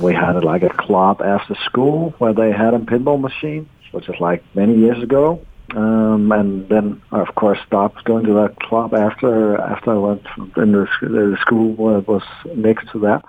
we 0.00 0.14
had 0.14 0.42
like 0.44 0.62
a 0.62 0.70
club 0.70 1.20
after 1.20 1.54
school 1.64 2.14
where 2.18 2.32
they 2.32 2.50
had 2.52 2.72
a 2.74 2.78
pinball 2.78 3.20
machine, 3.20 3.68
which 3.92 4.08
is 4.08 4.18
like 4.20 4.42
many 4.54 4.74
years 4.76 5.02
ago. 5.02 5.44
Um, 5.74 6.32
and 6.32 6.68
then 6.68 7.02
I, 7.12 7.20
of 7.20 7.34
course, 7.34 7.58
stopped 7.66 8.04
going 8.04 8.24
to 8.24 8.32
that 8.34 8.58
club 8.60 8.94
after 8.94 9.60
after 9.60 9.92
I 9.92 9.98
went 9.98 10.26
in 10.56 10.72
the, 10.72 10.88
the 11.02 11.36
school 11.40 11.72
wa- 11.74 11.98
was 11.98 12.22
next 12.54 12.90
to 12.92 12.98
that. 13.00 13.24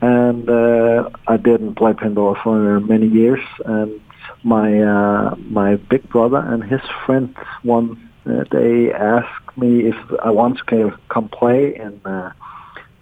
And 0.00 0.48
uh, 0.48 1.10
I 1.28 1.36
didn't 1.36 1.74
play 1.76 1.92
pinball 1.92 2.42
for 2.42 2.80
many 2.80 3.06
years. 3.06 3.40
And 3.64 4.00
my 4.42 4.82
uh, 4.82 5.36
my 5.36 5.76
big 5.76 6.08
brother 6.08 6.38
and 6.38 6.64
his 6.64 6.80
friend 7.04 7.36
one 7.62 8.10
uh, 8.26 8.44
they 8.50 8.92
asked 8.92 9.56
me 9.56 9.86
if 9.86 9.96
I 10.22 10.30
want 10.30 10.58
to 10.66 10.98
come 11.08 11.28
play 11.28 11.76
in 11.76 12.00
uh, 12.04 12.32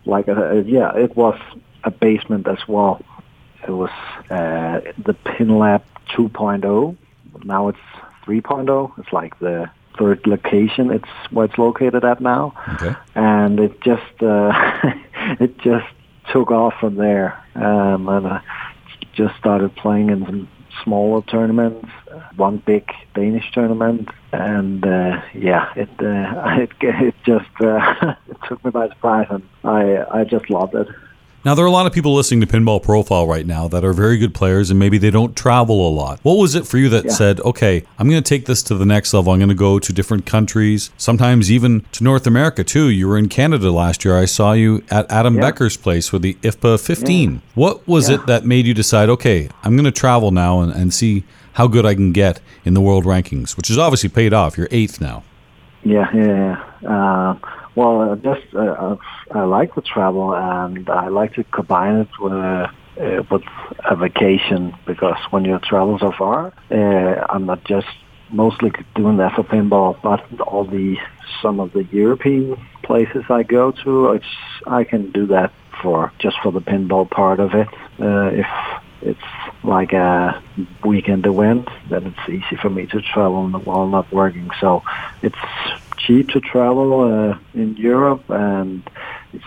like 0.04 0.28
a, 0.28 0.62
yeah 0.66 0.94
it 0.96 1.16
was 1.16 1.38
a 1.84 1.90
basement 1.90 2.46
as 2.48 2.66
well. 2.68 3.00
It 3.66 3.70
was 3.70 3.90
uh, 4.30 4.80
the 4.98 5.14
PinLab 5.24 5.82
2.0. 6.10 6.96
Now 7.44 7.68
it's 7.68 7.78
3.0. 8.28 8.92
It's 8.98 9.12
like 9.12 9.38
the 9.38 9.70
third 9.98 10.26
location. 10.26 10.90
It's 10.90 11.08
where 11.30 11.46
it's 11.46 11.58
located 11.58 12.04
at 12.04 12.20
now 12.20 12.54
Okay. 12.74 12.94
and 13.14 13.58
it 13.58 13.80
just 13.80 14.22
uh, 14.22 14.52
it 15.40 15.58
just 15.58 15.86
took 16.32 16.50
off 16.50 16.74
from 16.78 16.96
there. 16.96 17.42
Um, 17.54 18.08
and 18.08 18.26
I 18.26 18.42
just 19.14 19.36
started 19.36 19.74
playing 19.76 20.10
in 20.10 20.24
some 20.26 20.48
smaller 20.84 21.22
tournaments, 21.22 21.88
one 22.36 22.58
big 22.64 22.88
Danish 23.14 23.50
tournament, 23.52 24.08
and 24.32 24.86
uh, 24.86 25.20
yeah, 25.34 25.72
it 25.74 25.88
uh, 26.00 26.60
it 26.62 26.70
it 26.80 27.14
just 27.24 27.50
uh, 27.60 28.14
it 28.28 28.36
took 28.46 28.64
me 28.64 28.70
by 28.70 28.88
surprise, 28.88 29.26
and 29.30 29.42
I 29.64 30.04
I 30.10 30.24
just 30.24 30.50
loved 30.50 30.74
it. 30.74 30.86
Now, 31.44 31.54
there 31.54 31.64
are 31.64 31.68
a 31.68 31.72
lot 31.72 31.86
of 31.86 31.92
people 31.92 32.14
listening 32.14 32.40
to 32.40 32.46
Pinball 32.46 32.82
Profile 32.82 33.26
right 33.26 33.46
now 33.46 33.68
that 33.68 33.84
are 33.84 33.92
very 33.92 34.18
good 34.18 34.34
players 34.34 34.70
and 34.70 34.78
maybe 34.78 34.98
they 34.98 35.10
don't 35.10 35.36
travel 35.36 35.88
a 35.88 35.90
lot. 35.90 36.18
What 36.24 36.34
was 36.34 36.56
it 36.56 36.66
for 36.66 36.78
you 36.78 36.88
that 36.88 37.04
Yeah. 37.06 37.12
said, 37.12 37.40
okay, 37.40 37.84
I'm 37.98 38.08
going 38.10 38.20
to 38.22 38.28
take 38.28 38.46
this 38.46 38.60
to 38.64 38.74
the 38.74 38.84
next 38.84 39.14
level? 39.14 39.32
I'm 39.32 39.38
going 39.38 39.48
to 39.48 39.54
go 39.54 39.78
to 39.78 39.92
different 39.92 40.26
countries, 40.26 40.90
sometimes 40.98 41.50
even 41.50 41.84
to 41.92 42.02
North 42.02 42.26
America 42.26 42.64
too. 42.64 42.88
You 42.88 43.06
were 43.06 43.16
in 43.16 43.28
Canada 43.28 43.70
last 43.70 44.04
year. 44.04 44.18
I 44.18 44.24
saw 44.24 44.52
you 44.52 44.82
at 44.90 45.10
Adam 45.10 45.36
Yeah. 45.36 45.42
Becker's 45.42 45.76
place 45.76 46.08
for 46.08 46.18
the 46.18 46.34
IFPA 46.42 46.80
15. 46.80 47.40
What 47.54 47.86
was 47.86 48.08
Yeah. 48.08 48.16
it 48.16 48.26
that 48.26 48.44
made 48.44 48.66
you 48.66 48.74
decide, 48.74 49.08
okay, 49.08 49.48
I'm 49.62 49.74
going 49.76 49.84
to 49.84 49.92
travel 49.92 50.32
now 50.32 50.60
and, 50.60 50.72
and 50.72 50.92
see 50.92 51.22
how 51.52 51.68
good 51.68 51.86
I 51.86 51.94
can 51.94 52.10
get 52.12 52.40
in 52.64 52.74
the 52.74 52.80
world 52.80 53.04
rankings, 53.04 53.56
which 53.56 53.68
has 53.68 53.78
obviously 53.78 54.08
paid 54.08 54.34
off. 54.34 54.58
You're 54.58 54.68
eighth 54.72 55.00
now. 55.00 55.22
Yeah, 55.84 56.08
yeah. 56.12 56.56
yeah. 56.82 56.88
Uh, 57.32 57.34
well, 57.78 58.12
uh, 58.12 58.16
just 58.16 58.54
uh, 58.54 58.96
I 59.30 59.44
like 59.44 59.74
to 59.76 59.82
travel, 59.82 60.34
and 60.34 60.88
I 60.90 61.08
like 61.08 61.34
to 61.34 61.44
combine 61.44 61.96
it 62.04 62.08
with 62.20 62.32
uh, 62.32 62.66
with 63.30 63.42
a 63.92 63.94
vacation 63.94 64.74
because 64.84 65.20
when 65.30 65.44
you 65.44 65.58
travel 65.60 65.96
so 65.98 66.10
far, 66.10 66.52
uh, 66.72 67.26
I'm 67.32 67.46
not 67.46 67.64
just 67.64 67.86
mostly 68.30 68.72
doing 68.96 69.18
that 69.18 69.34
for 69.36 69.44
pinball, 69.44 69.96
but 70.02 70.20
all 70.40 70.64
the 70.64 70.96
some 71.40 71.60
of 71.60 71.72
the 71.72 71.84
European 71.84 72.56
places 72.82 73.24
I 73.30 73.44
go 73.44 73.70
to, 73.84 74.12
it's 74.16 74.34
I 74.66 74.82
can 74.82 75.12
do 75.12 75.26
that 75.28 75.52
for 75.80 76.12
just 76.18 76.36
for 76.42 76.50
the 76.50 76.60
pinball 76.60 77.08
part 77.08 77.38
of 77.38 77.54
it. 77.54 77.68
Uh, 78.00 78.30
if 78.42 78.50
it's 79.02 79.30
like 79.62 79.92
a 79.92 80.42
weekend 80.84 81.26
event, 81.26 81.68
then 81.88 82.06
it's 82.06 82.28
easy 82.28 82.56
for 82.60 82.70
me 82.70 82.86
to 82.86 83.00
travel 83.00 83.48
while 83.48 83.86
not 83.86 84.12
working. 84.12 84.50
So 84.60 84.82
it's 85.22 85.44
cheap 86.08 86.30
to 86.30 86.40
travel 86.40 86.90
uh, 87.02 87.38
in 87.52 87.76
Europe, 87.76 88.24
and 88.30 88.82
it's 89.32 89.44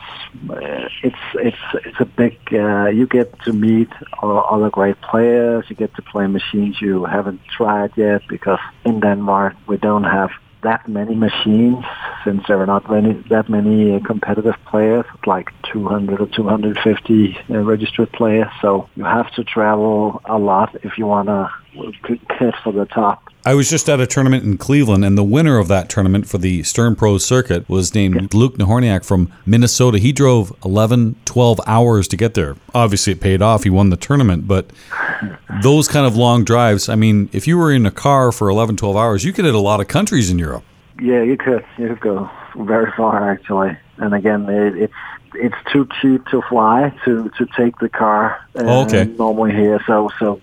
uh, 0.50 0.88
it's 1.04 1.24
it's 1.34 1.64
it's 1.86 2.00
a 2.00 2.06
big. 2.06 2.38
Uh, 2.54 2.88
you 2.88 3.08
get 3.08 3.28
to 3.46 3.52
meet 3.52 3.90
other 4.22 4.70
great 4.70 5.00
players. 5.02 5.66
You 5.70 5.76
get 5.76 5.94
to 5.96 6.04
play 6.04 6.28
machines 6.28 6.80
you 6.80 7.06
haven't 7.06 7.42
tried 7.58 7.92
yet 7.98 8.22
because 8.30 8.60
in 8.86 9.00
Denmark 9.00 9.56
we 9.68 9.78
don't 9.78 10.04
have 10.04 10.32
that 10.62 10.88
many 10.88 11.16
machines. 11.16 11.84
since 12.24 12.44
there 12.48 12.62
are 12.62 12.68
not 12.68 12.90
many, 12.90 13.14
that 13.30 13.50
many 13.50 13.96
uh, 13.96 14.00
competitive 14.00 14.56
players, 14.66 15.06
like 15.26 15.50
200 15.74 16.22
or 16.22 16.28
250 16.28 17.38
uh, 17.50 17.58
registered 17.60 18.12
players. 18.12 18.48
So 18.62 18.88
you 18.96 19.04
have 19.04 19.32
to 19.34 19.44
travel 19.44 20.22
a 20.26 20.38
lot 20.38 20.76
if 20.84 20.98
you 20.98 21.08
want 21.08 21.30
to 21.30 21.50
for 21.74 22.72
the 22.72 22.86
top. 22.86 23.24
I 23.44 23.56
was 23.56 23.70
just 23.70 23.90
at 23.90 24.00
a 24.00 24.06
tournament 24.06 24.44
in 24.44 24.58
Cleveland, 24.58 25.04
and 25.04 25.18
the 25.18 25.24
winner 25.24 25.58
of 25.58 25.68
that 25.68 25.90
tournament 25.90 26.28
for 26.28 26.38
the 26.38 26.62
Stern 26.62 26.96
Pro 26.96 27.18
circuit 27.18 27.68
was 27.68 27.96
named 27.96 28.34
Luke 28.36 28.58
Nahorniak 28.58 29.04
from 29.04 29.32
Minnesota. 29.48 29.98
He 29.98 30.12
drove 30.12 30.56
11, 30.64 31.16
12 31.26 31.60
hours 31.66 32.08
to 32.10 32.18
get 32.18 32.36
there. 32.36 32.56
Obviously, 32.76 33.14
it 33.14 33.20
paid 33.22 33.42
off. 33.42 33.64
He 33.64 33.72
won 33.72 33.90
the 33.90 33.98
tournament, 33.98 34.48
but 34.48 34.70
those 35.64 35.88
kind 35.88 36.06
of 36.06 36.16
long 36.16 36.44
drives, 36.44 36.88
I 36.88 36.96
mean, 36.96 37.30
if 37.32 37.48
you 37.48 37.58
were 37.58 37.72
in 37.72 37.86
a 37.88 37.92
car 37.92 38.32
for 38.32 38.48
11, 38.48 38.78
12 38.78 38.96
hours, 38.96 39.24
you 39.26 39.34
could 39.34 39.46
hit 39.46 39.56
a 39.56 39.60
lot 39.60 39.80
of 39.80 39.88
countries 39.88 40.30
in 40.30 40.38
Europe. 40.38 40.64
Yeah, 41.02 41.24
you 41.24 41.36
could. 41.36 41.66
You 41.80 41.88
could 41.90 42.00
go 42.02 42.30
very 42.56 42.92
far, 42.96 43.32
actually. 43.32 43.76
And 43.98 44.14
again, 44.14 44.48
it, 44.50 44.76
it's 44.78 44.94
it's 45.34 45.56
too 45.72 45.88
cheap 46.00 46.26
to 46.28 46.42
fly 46.44 46.94
to 47.06 47.32
to 47.38 47.48
take 47.58 47.80
the 47.80 47.90
car 47.90 48.46
uh, 48.56 48.64
Oh, 48.66 48.86
okay. 48.86 49.06
normally 49.06 49.52
here. 49.52 49.80
So 49.88 50.12
so 50.20 50.40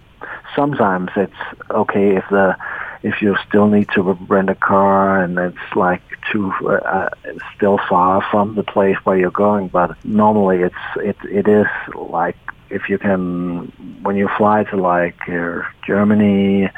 sometimes 0.59 1.11
it's 1.17 1.43
okay 1.71 2.17
if 2.17 2.25
the 2.31 2.57
if 3.03 3.23
you 3.23 3.37
still 3.47 3.69
need 3.69 3.89
to 3.95 4.03
rent 4.03 4.51
a 4.51 4.57
car 4.57 5.23
and 5.23 5.39
it's 5.39 5.69
like 5.77 6.03
too 6.33 6.53
uh, 6.65 6.73
uh, 6.73 7.11
still 7.55 7.79
far 7.89 8.27
from 8.31 8.57
the 8.57 8.65
place 8.65 8.97
where 9.05 9.17
you're 9.17 9.31
going. 9.31 9.69
But 9.69 9.89
normally 10.05 10.59
it's 10.69 10.85
it 10.97 11.17
it 11.41 11.47
is 11.61 11.69
like 11.95 12.37
if 12.71 12.89
you 12.89 12.99
can 12.99 13.21
when 14.03 14.17
you 14.17 14.29
fly 14.37 14.65
to 14.65 14.77
like 14.77 15.21
uh, 15.29 15.63
Germany 15.87 16.71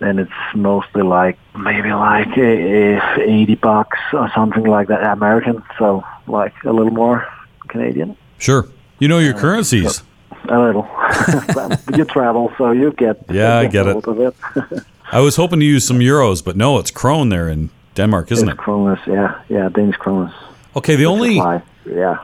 then 0.00 0.18
it's 0.20 0.40
mostly 0.54 1.02
like 1.02 1.36
maybe 1.56 1.90
like 1.90 2.28
uh, 2.38 3.20
80 3.20 3.54
bucks 3.56 3.98
or 4.12 4.30
something 4.32 4.62
like 4.62 4.86
that 4.88 5.02
American 5.02 5.60
so 5.76 6.04
like 6.28 6.54
a 6.64 6.72
little 6.72 6.92
more 6.92 7.26
Canadian 7.66 8.16
Sure. 8.38 8.68
You 9.00 9.08
know 9.08 9.18
your 9.18 9.34
currencies. 9.34 10.02
A 10.50 10.58
little 10.58 10.86
you 11.98 12.04
travel 12.04 12.50
so 12.58 12.70
you 12.72 12.92
get 12.92 13.16
Yeah, 13.30 13.58
I 13.58 13.66
get 13.66 13.86
it. 13.86 14.06
of 14.06 14.20
it 14.20 14.34
I 15.12 15.20
was 15.20 15.36
hoping 15.36 15.60
to 15.60 15.64
use 15.64 15.86
some 15.86 16.00
euros, 16.00 16.44
but 16.44 16.54
no, 16.56 16.78
it's 16.78 16.90
krone 16.90 17.30
there 17.30 17.48
in 17.48 17.70
Denmark, 17.94 18.30
isn't 18.30 18.48
it's 18.48 18.58
it? 18.58 18.62
kronas 18.62 18.98
yeah 19.06 19.40
yeah 19.48 19.68
Danish 19.70 19.96
kronas 19.96 20.32
Okay, 20.76 20.96
the 20.96 21.06
only 21.06 21.36
Fly. 21.36 21.62
yeah 21.86 22.18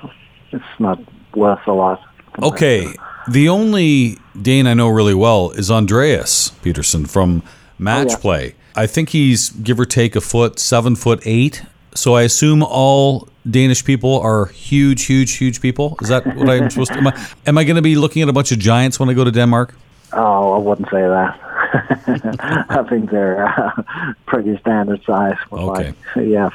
it's 0.52 0.64
not 0.78 0.98
worth 1.34 1.66
a 1.66 1.72
lot 1.72 2.00
okay, 2.42 2.86
the 3.30 3.48
only 3.48 4.18
Dane 4.40 4.66
I 4.66 4.74
know 4.74 4.88
really 4.88 5.14
well 5.14 5.50
is 5.52 5.70
Andreas 5.70 6.50
Peterson 6.62 7.06
from 7.06 7.42
Match 7.78 8.10
yeah. 8.10 8.16
Play. 8.18 8.54
I 8.76 8.86
think 8.86 9.10
he's 9.10 9.50
give 9.50 9.78
or 9.80 9.86
take 9.86 10.16
a 10.16 10.20
foot, 10.20 10.58
seven 10.58 10.96
foot 10.96 11.20
eight. 11.24 11.62
So 11.94 12.14
I 12.14 12.22
assume 12.22 12.62
all 12.62 13.28
Danish 13.48 13.84
people 13.84 14.20
are 14.20 14.46
huge, 14.46 15.04
huge, 15.04 15.36
huge 15.36 15.60
people. 15.60 15.96
Is 16.02 16.08
that 16.08 16.26
what 16.36 16.48
I'm 16.50 16.70
supposed 16.70 16.92
to? 16.92 16.98
Am 16.98 17.06
I, 17.06 17.26
am 17.46 17.58
I 17.58 17.64
going 17.64 17.76
to 17.76 17.82
be 17.82 17.94
looking 17.96 18.22
at 18.22 18.28
a 18.28 18.32
bunch 18.32 18.52
of 18.52 18.58
giants 18.58 18.98
when 18.98 19.08
I 19.08 19.14
go 19.14 19.24
to 19.24 19.30
Denmark? 19.30 19.74
Oh, 20.12 20.52
I 20.54 20.58
wouldn't 20.58 20.88
say 20.90 21.02
that. 21.02 21.40
I 22.70 22.84
think 22.88 23.10
they're 23.10 23.46
uh, 23.46 23.82
pretty 24.26 24.58
standard 24.58 25.02
size. 25.04 25.36
Okay. 25.52 25.94
Like, 26.16 26.26
yeah, 26.26 26.50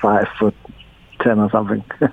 five 0.00 0.26
foot 0.38 0.54
ten 1.20 1.38
or 1.38 1.50
something. 1.50 1.84
Do 2.00 2.08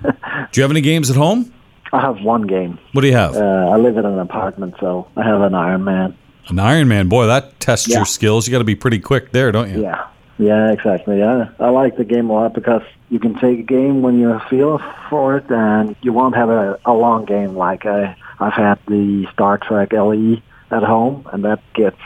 you 0.54 0.62
have 0.62 0.70
any 0.70 0.80
games 0.80 1.10
at 1.10 1.16
home? 1.16 1.52
I 1.92 2.00
have 2.00 2.22
one 2.22 2.42
game. 2.42 2.78
What 2.92 3.02
do 3.02 3.06
you 3.06 3.12
have? 3.14 3.36
Uh, 3.36 3.70
I 3.72 3.76
live 3.76 3.96
in 3.96 4.04
an 4.04 4.18
apartment, 4.18 4.74
so 4.80 5.06
I 5.16 5.22
have 5.22 5.42
an 5.42 5.54
Iron 5.54 5.84
Man. 5.84 6.16
An 6.48 6.58
Iron 6.58 6.88
Man. 6.88 7.08
Boy, 7.08 7.26
that 7.26 7.60
tests 7.60 7.86
Yeah. 7.88 7.98
your 7.98 8.06
skills. 8.06 8.48
You 8.48 8.52
got 8.52 8.58
to 8.58 8.64
be 8.64 8.74
pretty 8.74 8.98
quick 8.98 9.30
there, 9.30 9.52
don't 9.52 9.70
you? 9.72 9.80
Yeah. 9.82 10.06
Yeah, 10.38 10.72
exactly. 10.72 11.18
Yeah, 11.18 11.50
I 11.60 11.70
like 11.70 11.96
the 11.96 12.04
game 12.04 12.28
a 12.28 12.32
lot 12.32 12.54
because 12.54 12.82
you 13.08 13.20
can 13.20 13.34
take 13.38 13.60
a 13.60 13.62
game 13.62 14.02
when 14.02 14.18
you 14.18 14.40
feel 14.50 14.80
for 15.08 15.36
it, 15.36 15.50
and 15.50 15.94
you 16.02 16.12
won't 16.12 16.34
have 16.34 16.50
a, 16.50 16.78
a 16.84 16.92
long 16.92 17.24
game. 17.24 17.54
Like 17.54 17.86
I, 17.86 18.16
I've 18.40 18.52
had 18.52 18.78
the 18.88 19.26
Star 19.32 19.58
Trek 19.58 19.92
LE 19.92 20.42
at 20.70 20.82
home, 20.82 21.28
and 21.32 21.44
that 21.44 21.60
gets 21.74 22.00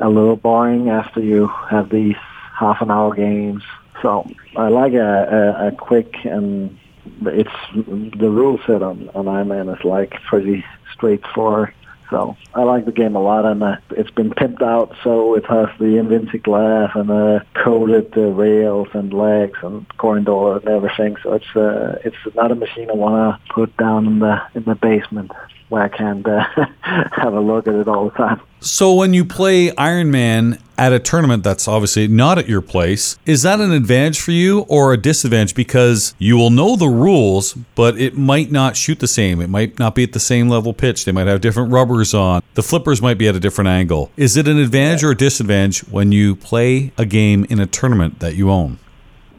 a 0.00 0.08
little 0.08 0.36
boring 0.36 0.90
after 0.90 1.20
you 1.20 1.46
have 1.70 1.90
these 1.90 2.16
half 2.58 2.80
an 2.80 2.90
hour 2.90 3.14
games. 3.14 3.62
So 4.02 4.28
I 4.56 4.68
like 4.68 4.94
a, 4.94 5.56
a, 5.58 5.66
a 5.68 5.72
quick 5.72 6.24
and 6.24 6.78
it's 7.22 7.50
the 7.74 8.30
rule 8.30 8.58
set 8.66 8.82
on 8.82 9.08
on 9.14 9.28
Iron 9.28 9.48
Man 9.48 9.68
is 9.68 9.84
like 9.84 10.12
pretty 10.28 10.64
straightforward. 10.92 11.72
So 12.10 12.36
I 12.54 12.62
like 12.62 12.84
the 12.84 12.92
game 12.92 13.14
a 13.16 13.20
lot, 13.20 13.44
and 13.44 13.62
uh, 13.62 13.76
it's 13.90 14.10
been 14.10 14.30
pimped 14.30 14.62
out 14.62 14.94
so 15.04 15.34
it 15.34 15.44
has 15.46 15.68
the 15.78 15.96
invented 15.98 16.42
glass 16.42 16.90
and 16.94 17.10
uh, 17.10 17.40
coated 17.54 18.16
uh, 18.16 18.30
rails 18.30 18.88
and 18.92 19.12
legs 19.12 19.58
and 19.62 19.86
corridor 19.98 20.56
and 20.56 20.68
everything. 20.68 21.16
So 21.22 21.34
it's 21.34 21.56
uh, 21.56 21.98
it's 22.04 22.34
not 22.34 22.50
a 22.50 22.54
machine 22.54 22.90
I 22.90 22.94
want 22.94 23.40
to 23.46 23.52
put 23.52 23.76
down 23.76 24.06
in 24.06 24.18
the 24.20 24.40
in 24.54 24.64
the 24.64 24.74
basement 24.74 25.32
where 25.68 25.82
I 25.82 25.88
can 25.88 26.24
uh, 26.26 26.44
have 27.12 27.34
a 27.34 27.40
look 27.40 27.68
at 27.68 27.74
it 27.74 27.88
all 27.88 28.06
the 28.06 28.16
time. 28.16 28.40
So 28.60 28.94
when 28.94 29.14
you 29.14 29.24
play 29.24 29.74
Iron 29.76 30.10
Man 30.10 30.58
at 30.76 30.92
a 30.92 30.98
tournament 30.98 31.44
that's 31.44 31.68
obviously 31.68 32.08
not 32.08 32.38
at 32.38 32.48
your 32.48 32.60
place, 32.60 33.18
is 33.26 33.42
that 33.42 33.60
an 33.60 33.72
advantage 33.72 34.20
for 34.20 34.32
you 34.32 34.60
or 34.68 34.92
a 34.92 34.96
disadvantage 34.96 35.54
because 35.54 36.14
you 36.18 36.36
will 36.36 36.50
know 36.50 36.76
the 36.76 36.88
rules, 36.88 37.54
but 37.74 37.98
it 37.98 38.16
might 38.16 38.50
not 38.50 38.76
shoot 38.76 38.98
the 38.98 39.08
same. 39.08 39.40
It 39.40 39.48
might 39.48 39.78
not 39.78 39.94
be 39.94 40.02
at 40.02 40.12
the 40.12 40.20
same 40.20 40.48
level 40.48 40.72
pitch. 40.72 41.04
They 41.04 41.12
might 41.12 41.26
have 41.26 41.40
different 41.40 41.70
rubbers 41.70 42.14
on. 42.14 42.42
The 42.54 42.62
flippers 42.62 43.00
might 43.00 43.18
be 43.18 43.28
at 43.28 43.36
a 43.36 43.40
different 43.40 43.68
angle. 43.68 44.10
Is 44.16 44.36
it 44.36 44.48
an 44.48 44.58
advantage 44.58 45.04
or 45.04 45.12
a 45.12 45.16
disadvantage 45.16 45.80
when 45.88 46.12
you 46.12 46.34
play 46.34 46.92
a 46.98 47.06
game 47.06 47.46
in 47.48 47.60
a 47.60 47.66
tournament 47.66 48.18
that 48.20 48.34
you 48.34 48.50
own? 48.50 48.78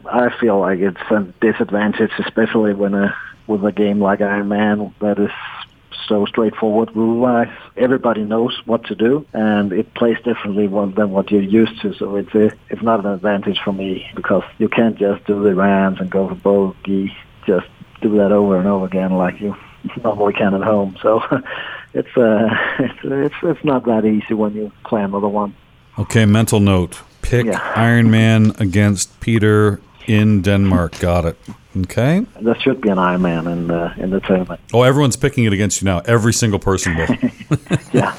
I 0.06 0.30
feel 0.40 0.58
like 0.58 0.78
it's 0.80 1.00
a 1.10 1.20
disadvantage, 1.40 2.10
especially 2.18 2.74
when 2.74 2.94
a 2.94 3.14
with 3.46 3.64
a 3.64 3.72
game 3.72 4.00
like 4.00 4.20
Iron 4.20 4.48
Man 4.48 4.94
that 5.00 5.18
is 5.18 5.30
so 6.10 6.26
straightforward 6.26 6.94
rule-wise. 6.94 7.48
Everybody 7.76 8.24
knows 8.24 8.60
what 8.66 8.84
to 8.86 8.94
do, 8.94 9.24
and 9.32 9.72
it 9.72 9.94
plays 9.94 10.18
differently 10.24 10.66
than 10.66 11.10
what 11.12 11.30
you're 11.30 11.40
used 11.40 11.80
to. 11.82 11.94
So 11.94 12.16
it's 12.16 12.34
a, 12.34 12.50
it's 12.68 12.82
not 12.82 13.00
an 13.00 13.06
advantage 13.06 13.60
for 13.64 13.72
me 13.72 14.10
because 14.14 14.42
you 14.58 14.68
can't 14.68 14.98
just 14.98 15.24
do 15.24 15.42
the 15.42 15.54
rams 15.54 16.00
and 16.00 16.10
go 16.10 16.28
for 16.28 16.34
bogey, 16.34 17.16
just 17.46 17.68
do 18.02 18.16
that 18.18 18.32
over 18.32 18.58
and 18.58 18.66
over 18.66 18.86
again 18.86 19.12
like 19.12 19.40
you 19.40 19.56
normally 20.04 20.34
can 20.34 20.52
at 20.52 20.62
home. 20.62 20.96
So 21.00 21.22
it's 21.94 22.14
uh, 22.16 22.48
it's 22.80 22.98
it's 23.04 23.34
it's 23.42 23.64
not 23.64 23.84
that 23.84 24.04
easy 24.04 24.34
when 24.34 24.52
you 24.54 24.72
play 24.84 25.02
another 25.02 25.28
one. 25.28 25.54
Okay, 25.98 26.26
mental 26.26 26.60
note. 26.60 27.00
Pick 27.22 27.46
Yeah. 27.46 27.60
Iron 27.76 28.10
Man 28.10 28.52
against 28.58 29.20
Peter 29.20 29.80
in 30.06 30.42
Denmark. 30.42 30.98
Got 30.98 31.24
it. 31.26 31.36
Okay. 31.76 32.26
There 32.40 32.56
should 32.60 32.80
be 32.80 32.88
an 32.88 32.98
Iron 32.98 33.22
Man 33.22 33.46
in 33.46 33.68
the 33.68 33.92
in 33.96 34.10
the 34.10 34.20
tournament. 34.20 34.60
Oh, 34.72 34.82
everyone's 34.82 35.16
picking 35.16 35.44
it 35.44 35.52
against 35.52 35.80
you 35.80 35.86
now. 35.86 36.00
Every 36.04 36.32
single 36.32 36.58
person 36.58 36.96
will. 36.96 37.06
Yeah. 37.92 38.14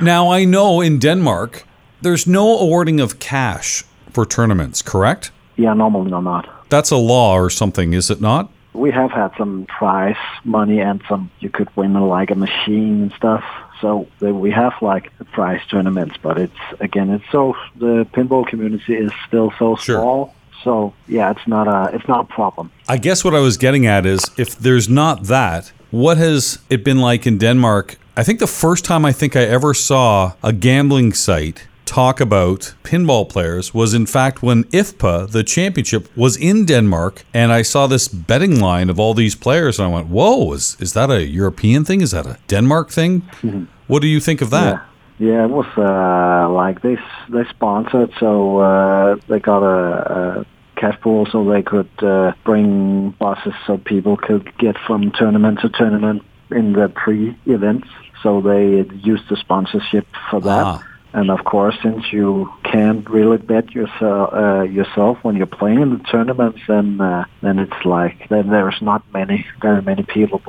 Now, 0.00 0.30
I 0.32 0.44
know 0.44 0.80
in 0.80 0.98
Denmark, 0.98 1.64
there's 2.02 2.26
no 2.26 2.58
awarding 2.58 3.00
of 3.00 3.18
cash 3.20 3.84
for 4.10 4.26
tournaments, 4.26 4.82
correct? 4.82 5.30
Yeah, 5.56 5.72
normally 5.74 6.10
not. 6.10 6.48
That's 6.68 6.90
a 6.90 6.96
law 6.96 7.34
or 7.38 7.48
something, 7.50 7.92
is 7.92 8.10
it 8.10 8.20
not? 8.20 8.50
We 8.72 8.90
have 8.90 9.12
had 9.12 9.30
some 9.38 9.66
prize 9.66 10.16
money 10.44 10.80
and 10.80 11.00
some 11.08 11.30
you 11.38 11.48
could 11.48 11.68
win 11.76 11.94
like 11.94 12.32
a 12.32 12.34
machine 12.34 13.02
and 13.02 13.12
stuff. 13.12 13.44
So 13.80 14.08
we 14.20 14.50
have 14.50 14.72
like 14.82 15.12
prize 15.32 15.60
tournaments, 15.70 16.16
but 16.22 16.38
it's 16.38 16.60
again, 16.80 17.10
it's 17.10 17.24
so 17.30 17.54
the 17.76 18.04
pinball 18.12 18.44
community 18.46 18.94
is 18.94 19.12
still 19.28 19.52
so 19.58 19.76
Sure. 19.76 20.00
small. 20.00 20.34
So 20.64 20.94
yeah, 21.06 21.30
it's 21.30 21.46
not 21.46 21.68
a 21.68 21.94
it's 21.94 22.08
not 22.08 22.20
a 22.20 22.34
problem. 22.34 22.72
I 22.88 22.96
guess 22.96 23.24
what 23.24 23.34
I 23.34 23.40
was 23.40 23.56
getting 23.56 23.86
at 23.86 24.06
is 24.06 24.30
if 24.36 24.56
there's 24.58 24.88
not 24.88 25.24
that, 25.24 25.72
what 25.90 26.16
has 26.16 26.58
it 26.70 26.82
been 26.82 26.98
like 26.98 27.26
in 27.26 27.38
Denmark? 27.38 27.98
I 28.16 28.24
think 28.24 28.38
the 28.38 28.46
first 28.46 28.84
time 28.84 29.04
I 29.04 29.12
think 29.12 29.36
I 29.36 29.42
ever 29.42 29.74
saw 29.74 30.32
a 30.42 30.52
gambling 30.52 31.12
site 31.12 31.66
talk 31.84 32.20
about 32.20 32.74
pinball 32.82 33.28
players 33.28 33.74
was 33.74 33.92
in 33.92 34.06
fact 34.06 34.42
when 34.42 34.64
IFPA, 34.64 35.30
the 35.30 35.44
championship, 35.44 36.08
was 36.16 36.36
in 36.36 36.64
Denmark 36.64 37.24
and 37.34 37.52
I 37.52 37.62
saw 37.62 37.86
this 37.86 38.08
betting 38.08 38.60
line 38.60 38.88
of 38.88 38.98
all 38.98 39.14
these 39.14 39.34
players 39.34 39.78
and 39.78 39.88
I 39.88 39.92
went, 39.92 40.08
Whoa, 40.08 40.52
is, 40.52 40.76
is 40.80 40.92
that 40.94 41.10
a 41.10 41.24
European 41.24 41.84
thing? 41.84 42.00
Is 42.00 42.12
that 42.12 42.26
a 42.26 42.38
Denmark 42.48 42.90
thing? 42.90 43.22
Mm-hmm. 43.42 43.64
What 43.86 44.00
do 44.00 44.08
you 44.08 44.20
think 44.20 44.40
of 44.40 44.50
that? 44.50 44.74
Yeah, 44.74 44.80
yeah, 45.18 45.44
it 45.44 45.50
was 45.50 45.66
uh, 45.76 46.50
like 46.52 46.82
they 46.82 46.96
they 47.28 47.44
sponsored, 47.50 48.12
so 48.18 48.58
uh, 48.58 49.16
they 49.28 49.38
got 49.38 49.62
a, 49.62 50.42
a 50.42 50.46
cash 50.76 51.00
pool 51.00 51.26
so 51.30 51.44
they 51.48 51.62
could 51.62 51.90
uh, 52.02 52.32
bring 52.44 53.10
buses 53.10 53.54
so 53.66 53.78
people 53.78 54.16
could 54.16 54.56
get 54.58 54.76
from 54.86 55.12
tournament 55.12 55.60
to 55.60 55.68
tournament 55.68 56.22
in 56.50 56.72
the 56.72 56.88
pre-events. 56.88 57.88
So 58.22 58.40
they 58.40 58.82
used 58.96 59.28
the 59.28 59.36
sponsorship 59.36 60.06
for 60.30 60.40
that. 60.40 60.64
Ah. 60.66 60.84
And 61.12 61.30
of 61.30 61.44
course, 61.44 61.76
since 61.80 62.12
you 62.12 62.52
can't 62.64 63.08
really 63.08 63.36
bet 63.36 63.70
yourself 63.70 64.34
uh, 64.34 64.62
yourself 64.62 65.18
when 65.22 65.36
you're 65.36 65.46
playing 65.46 65.80
in 65.80 65.90
the 65.96 66.04
tournaments, 66.10 66.58
then 66.66 67.00
uh, 67.00 67.24
then 67.40 67.60
it's 67.60 67.84
like 67.84 68.28
then 68.30 68.48
there's 68.48 68.82
not 68.82 69.04
many 69.12 69.46
very 69.62 69.80
many 69.80 70.02
people 70.02 70.42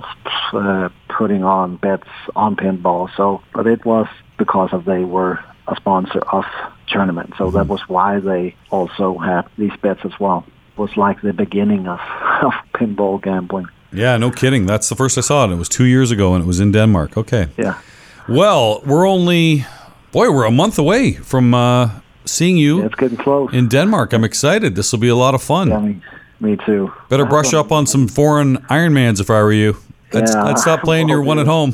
uh, 0.53 0.89
putting 1.07 1.43
on 1.43 1.75
bets 1.75 2.07
on 2.35 2.55
pinball. 2.55 3.15
So, 3.15 3.43
but 3.53 3.67
it 3.67 3.85
was 3.85 4.07
because 4.37 4.73
of 4.73 4.85
they 4.85 5.03
were 5.03 5.39
a 5.67 5.75
sponsor 5.75 6.19
of 6.31 6.45
tournament, 6.87 7.33
so 7.37 7.51
that 7.51 7.67
was 7.67 7.81
why 7.87 8.19
they 8.19 8.55
also 8.69 9.17
had 9.17 9.43
these 9.57 9.75
bets 9.81 10.01
as 10.05 10.19
well. 10.19 10.45
It 10.73 10.79
was 10.79 10.95
like 10.97 11.21
the 11.21 11.33
beginning 11.33 11.87
of, 11.87 11.99
of 12.43 12.53
pinball 12.73 13.21
gambling. 13.21 13.67
Yeah, 13.91 14.17
no 14.17 14.29
kidding. 14.31 14.65
That's 14.65 14.89
the 14.89 14.95
first 14.95 15.17
I 15.17 15.21
saw 15.21 15.45
it. 15.45 15.51
It 15.51 15.55
was 15.55 15.69
two 15.69 15.85
years 15.85 16.11
ago, 16.11 16.33
and 16.35 16.43
it 16.43 16.47
was 16.47 16.59
in 16.59 16.71
Denmark. 16.71 17.17
Okay. 17.17 17.47
Yeah. 17.57 17.79
Well, 18.27 18.81
we're 18.85 19.07
only, 19.07 19.65
boy, 20.11 20.29
we're 20.31 20.45
a 20.45 20.51
month 20.51 20.77
away 20.79 21.13
from 21.13 21.53
uh, 21.53 21.89
seeing 22.25 22.57
you 22.57 22.83
It's 22.83 22.95
getting 22.95 23.17
close. 23.17 23.53
in 23.53 23.67
Denmark. 23.69 24.13
I'm 24.13 24.23
excited. 24.23 24.75
This 24.75 24.91
will 24.91 24.99
be 24.99 25.07
a 25.09 25.15
lot 25.15 25.33
of 25.35 25.41
fun. 25.41 25.69
yeah, 25.69 25.79
me, 25.79 26.01
me 26.39 26.57
too. 26.65 26.91
Better 27.09 27.25
brush 27.25 27.53
up 27.53 27.71
on 27.71 27.85
some 27.87 28.07
foreign 28.07 28.57
Ironmans 28.69 29.19
if 29.21 29.29
I 29.29 29.41
were 29.41 29.53
you. 29.53 29.77
I'd, 30.13 30.27
Yeah, 30.27 30.43
I'd 30.45 30.59
stop 30.59 30.81
playing 30.81 31.07
your 31.09 31.21
one 31.21 31.39
at 31.39 31.47
home. 31.47 31.73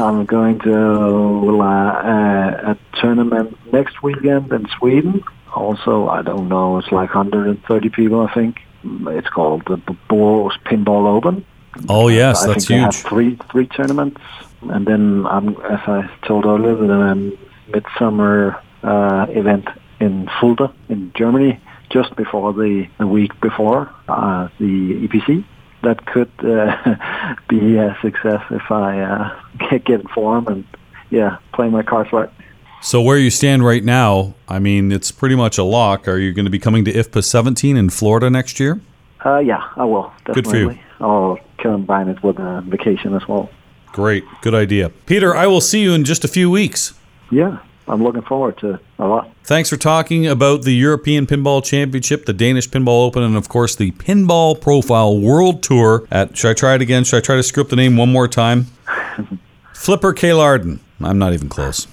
I'm 0.00 0.24
going 0.24 0.58
to 0.60 1.60
uh, 1.60 1.64
uh, 1.64 2.74
a 2.74 2.78
tournament 3.00 3.56
next 3.72 4.02
weekend 4.02 4.52
in 4.52 4.66
Sweden. 4.78 5.22
Also, 5.54 6.08
I 6.08 6.22
don't 6.22 6.48
know, 6.48 6.78
it's 6.78 6.90
like 6.92 7.14
130 7.14 7.88
people, 7.90 8.26
I 8.26 8.32
think. 8.32 8.60
It's 8.82 9.28
called 9.28 9.64
the 9.66 9.76
Borås 10.08 10.56
Pinball 10.64 11.06
Open. 11.06 11.44
Oh, 11.88 12.08
yes, 12.08 12.44
I 12.44 12.48
that's 12.48 12.66
think 12.66 12.92
huge. 12.92 13.02
three 13.04 13.38
three 13.50 13.66
tournaments, 13.66 14.20
and 14.62 14.86
then 14.86 15.26
I'm, 15.26 15.50
as 15.62 15.80
I 15.86 16.10
told 16.26 16.46
earlier, 16.46 16.74
the 16.74 16.92
um, 16.92 17.38
midsummer 17.68 18.60
uh, 18.82 19.26
event 19.28 19.68
in 20.00 20.28
Fulda 20.40 20.72
in 20.88 21.12
Germany, 21.14 21.60
just 21.90 22.16
before 22.16 22.52
the, 22.52 22.88
the 22.98 23.06
week 23.06 23.38
before 23.40 23.92
uh, 24.08 24.48
the 24.58 25.06
EPC. 25.06 25.44
That 25.82 26.04
could 26.06 26.30
uh, 26.44 26.96
be 27.48 27.76
a 27.76 27.96
success 28.02 28.42
if 28.50 28.70
I 28.70 29.00
uh, 29.00 29.40
get, 29.70 29.84
get 29.84 30.00
in 30.00 30.08
form 30.08 30.46
and 30.48 30.64
yeah, 31.10 31.38
play 31.52 31.68
my 31.68 31.82
cards 31.82 32.12
right. 32.12 32.30
So 32.82 33.02
where 33.02 33.18
you 33.18 33.30
stand 33.30 33.64
right 33.64 33.84
now, 33.84 34.34
I 34.48 34.58
mean, 34.58 34.90
it's 34.90 35.10
pretty 35.10 35.36
much 35.36 35.58
a 35.58 35.64
lock. 35.64 36.08
Are 36.08 36.16
you 36.16 36.32
going 36.32 36.46
to 36.46 36.50
be 36.50 36.58
coming 36.58 36.84
to 36.86 36.92
IFPA 36.92 37.22
17 37.24 37.76
in 37.76 37.90
Florida 37.90 38.30
next 38.30 38.58
year? 38.58 38.80
Uh, 39.24 39.38
yeah, 39.38 39.68
I 39.76 39.84
will 39.84 40.12
Good 40.24 40.46
for 40.46 40.56
you. 40.56 40.78
I'll 40.98 41.38
combine 41.58 42.08
it 42.08 42.22
with 42.22 42.38
a 42.38 42.62
vacation 42.66 43.14
as 43.14 43.28
well. 43.28 43.50
Great, 43.92 44.24
good 44.40 44.54
idea. 44.54 44.88
Peter, 44.88 45.34
I 45.34 45.46
will 45.46 45.60
see 45.60 45.82
you 45.82 45.92
in 45.92 46.04
just 46.04 46.24
a 46.24 46.28
few 46.28 46.50
weeks. 46.50 46.94
Yeah, 47.30 47.58
I'm 47.90 48.04
looking 48.04 48.22
forward 48.22 48.56
to 48.58 48.78
a 49.00 49.06
lot. 49.06 49.34
Thanks 49.42 49.68
for 49.68 49.76
talking 49.76 50.26
about 50.26 50.62
the 50.62 50.72
European 50.72 51.26
Pinball 51.26 51.62
Championship, 51.64 52.24
the 52.24 52.32
Danish 52.32 52.68
Pinball 52.68 53.04
Open, 53.06 53.24
and 53.24 53.36
of 53.36 53.48
course 53.48 53.74
the 53.74 53.90
Pinball 53.92 54.60
Profile 54.60 55.18
World 55.18 55.62
Tour 55.62 56.06
at, 56.10 56.36
should 56.36 56.50
I 56.50 56.54
try 56.54 56.76
it 56.76 56.82
again? 56.82 57.02
Should 57.02 57.16
I 57.16 57.20
try 57.20 57.34
to 57.34 57.42
screw 57.42 57.64
up 57.64 57.68
the 57.68 57.76
name 57.76 57.96
one 57.96 58.12
more 58.12 58.28
time? 58.28 58.66
Flipper 59.74 60.12
K. 60.12 60.28
Larden. 60.28 60.78
I'm 61.00 61.18
not 61.18 61.32
even 61.32 61.48
close. 61.48 61.88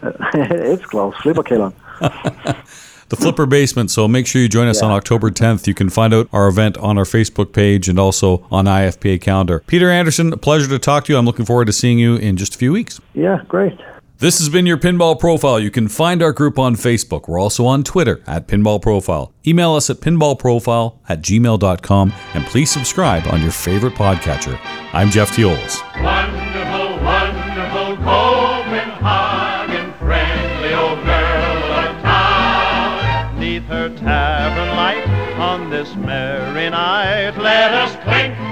it's 0.32 0.86
close. 0.86 1.14
Flipper 1.16 1.42
Kalen. 1.42 1.74
The 3.12 3.16
Flipper 3.16 3.44
Basement. 3.44 3.90
So 3.90 4.08
make 4.08 4.26
sure 4.26 4.40
you 4.40 4.48
join 4.48 4.68
us 4.68 4.80
on 4.80 4.90
October 4.90 5.30
10th. 5.30 5.66
You 5.66 5.74
can 5.74 5.90
find 5.90 6.14
out 6.14 6.30
our 6.32 6.48
event 6.48 6.78
on 6.78 6.96
our 6.96 7.04
Facebook 7.04 7.52
page 7.52 7.86
and 7.86 7.98
also 7.98 8.46
on 8.50 8.64
IFPA 8.64 9.20
calendar. 9.20 9.62
Peter 9.66 9.90
Anderson, 9.90 10.32
a 10.32 10.38
pleasure 10.38 10.66
to 10.68 10.78
talk 10.78 11.04
to 11.04 11.12
you. 11.12 11.18
I'm 11.18 11.26
looking 11.26 11.44
forward 11.44 11.66
to 11.66 11.74
seeing 11.74 11.98
you 11.98 12.16
in 12.16 12.38
just 12.38 12.54
a 12.54 12.58
few 12.58 12.72
weeks. 12.72 13.02
Yeah, 13.12 13.42
great. 13.48 13.78
This 14.22 14.38
has 14.38 14.48
been 14.48 14.66
your 14.66 14.78
Pinball 14.78 15.18
Profile. 15.18 15.58
You 15.58 15.72
can 15.72 15.88
find 15.88 16.22
our 16.22 16.32
group 16.32 16.56
on 16.56 16.76
Facebook. 16.76 17.26
We're 17.26 17.40
also 17.40 17.66
on 17.66 17.82
Twitter 17.82 18.22
at 18.24 18.46
Pinball 18.46 18.80
Profile. 18.80 19.34
Email 19.44 19.74
us 19.74 19.90
at 19.90 19.96
pinballprofile 19.96 20.96
at 21.08 21.22
gmail.com 21.22 22.12
and 22.34 22.44
please 22.46 22.70
subscribe 22.70 23.26
on 23.26 23.42
your 23.42 23.50
favorite 23.50 23.94
podcatcher. 23.94 24.60
I'm 24.92 25.10
Jeff 25.10 25.32
Teolis. 25.32 25.82
Wonderful, 26.00 27.04
wonderful 27.04 27.96
Copenhagen, 27.96 29.92
friendly 29.94 30.72
old 30.72 31.04
girl 31.04 31.72
of 31.82 32.02
town. 32.02 33.40
Neath 33.40 33.64
her 33.64 33.88
tavern 33.88 34.76
light 34.76 35.04
on 35.40 35.68
this 35.68 35.96
merry 35.96 36.70
night, 36.70 37.36
let 37.38 37.74
us 37.74 37.96
clink 38.04 38.51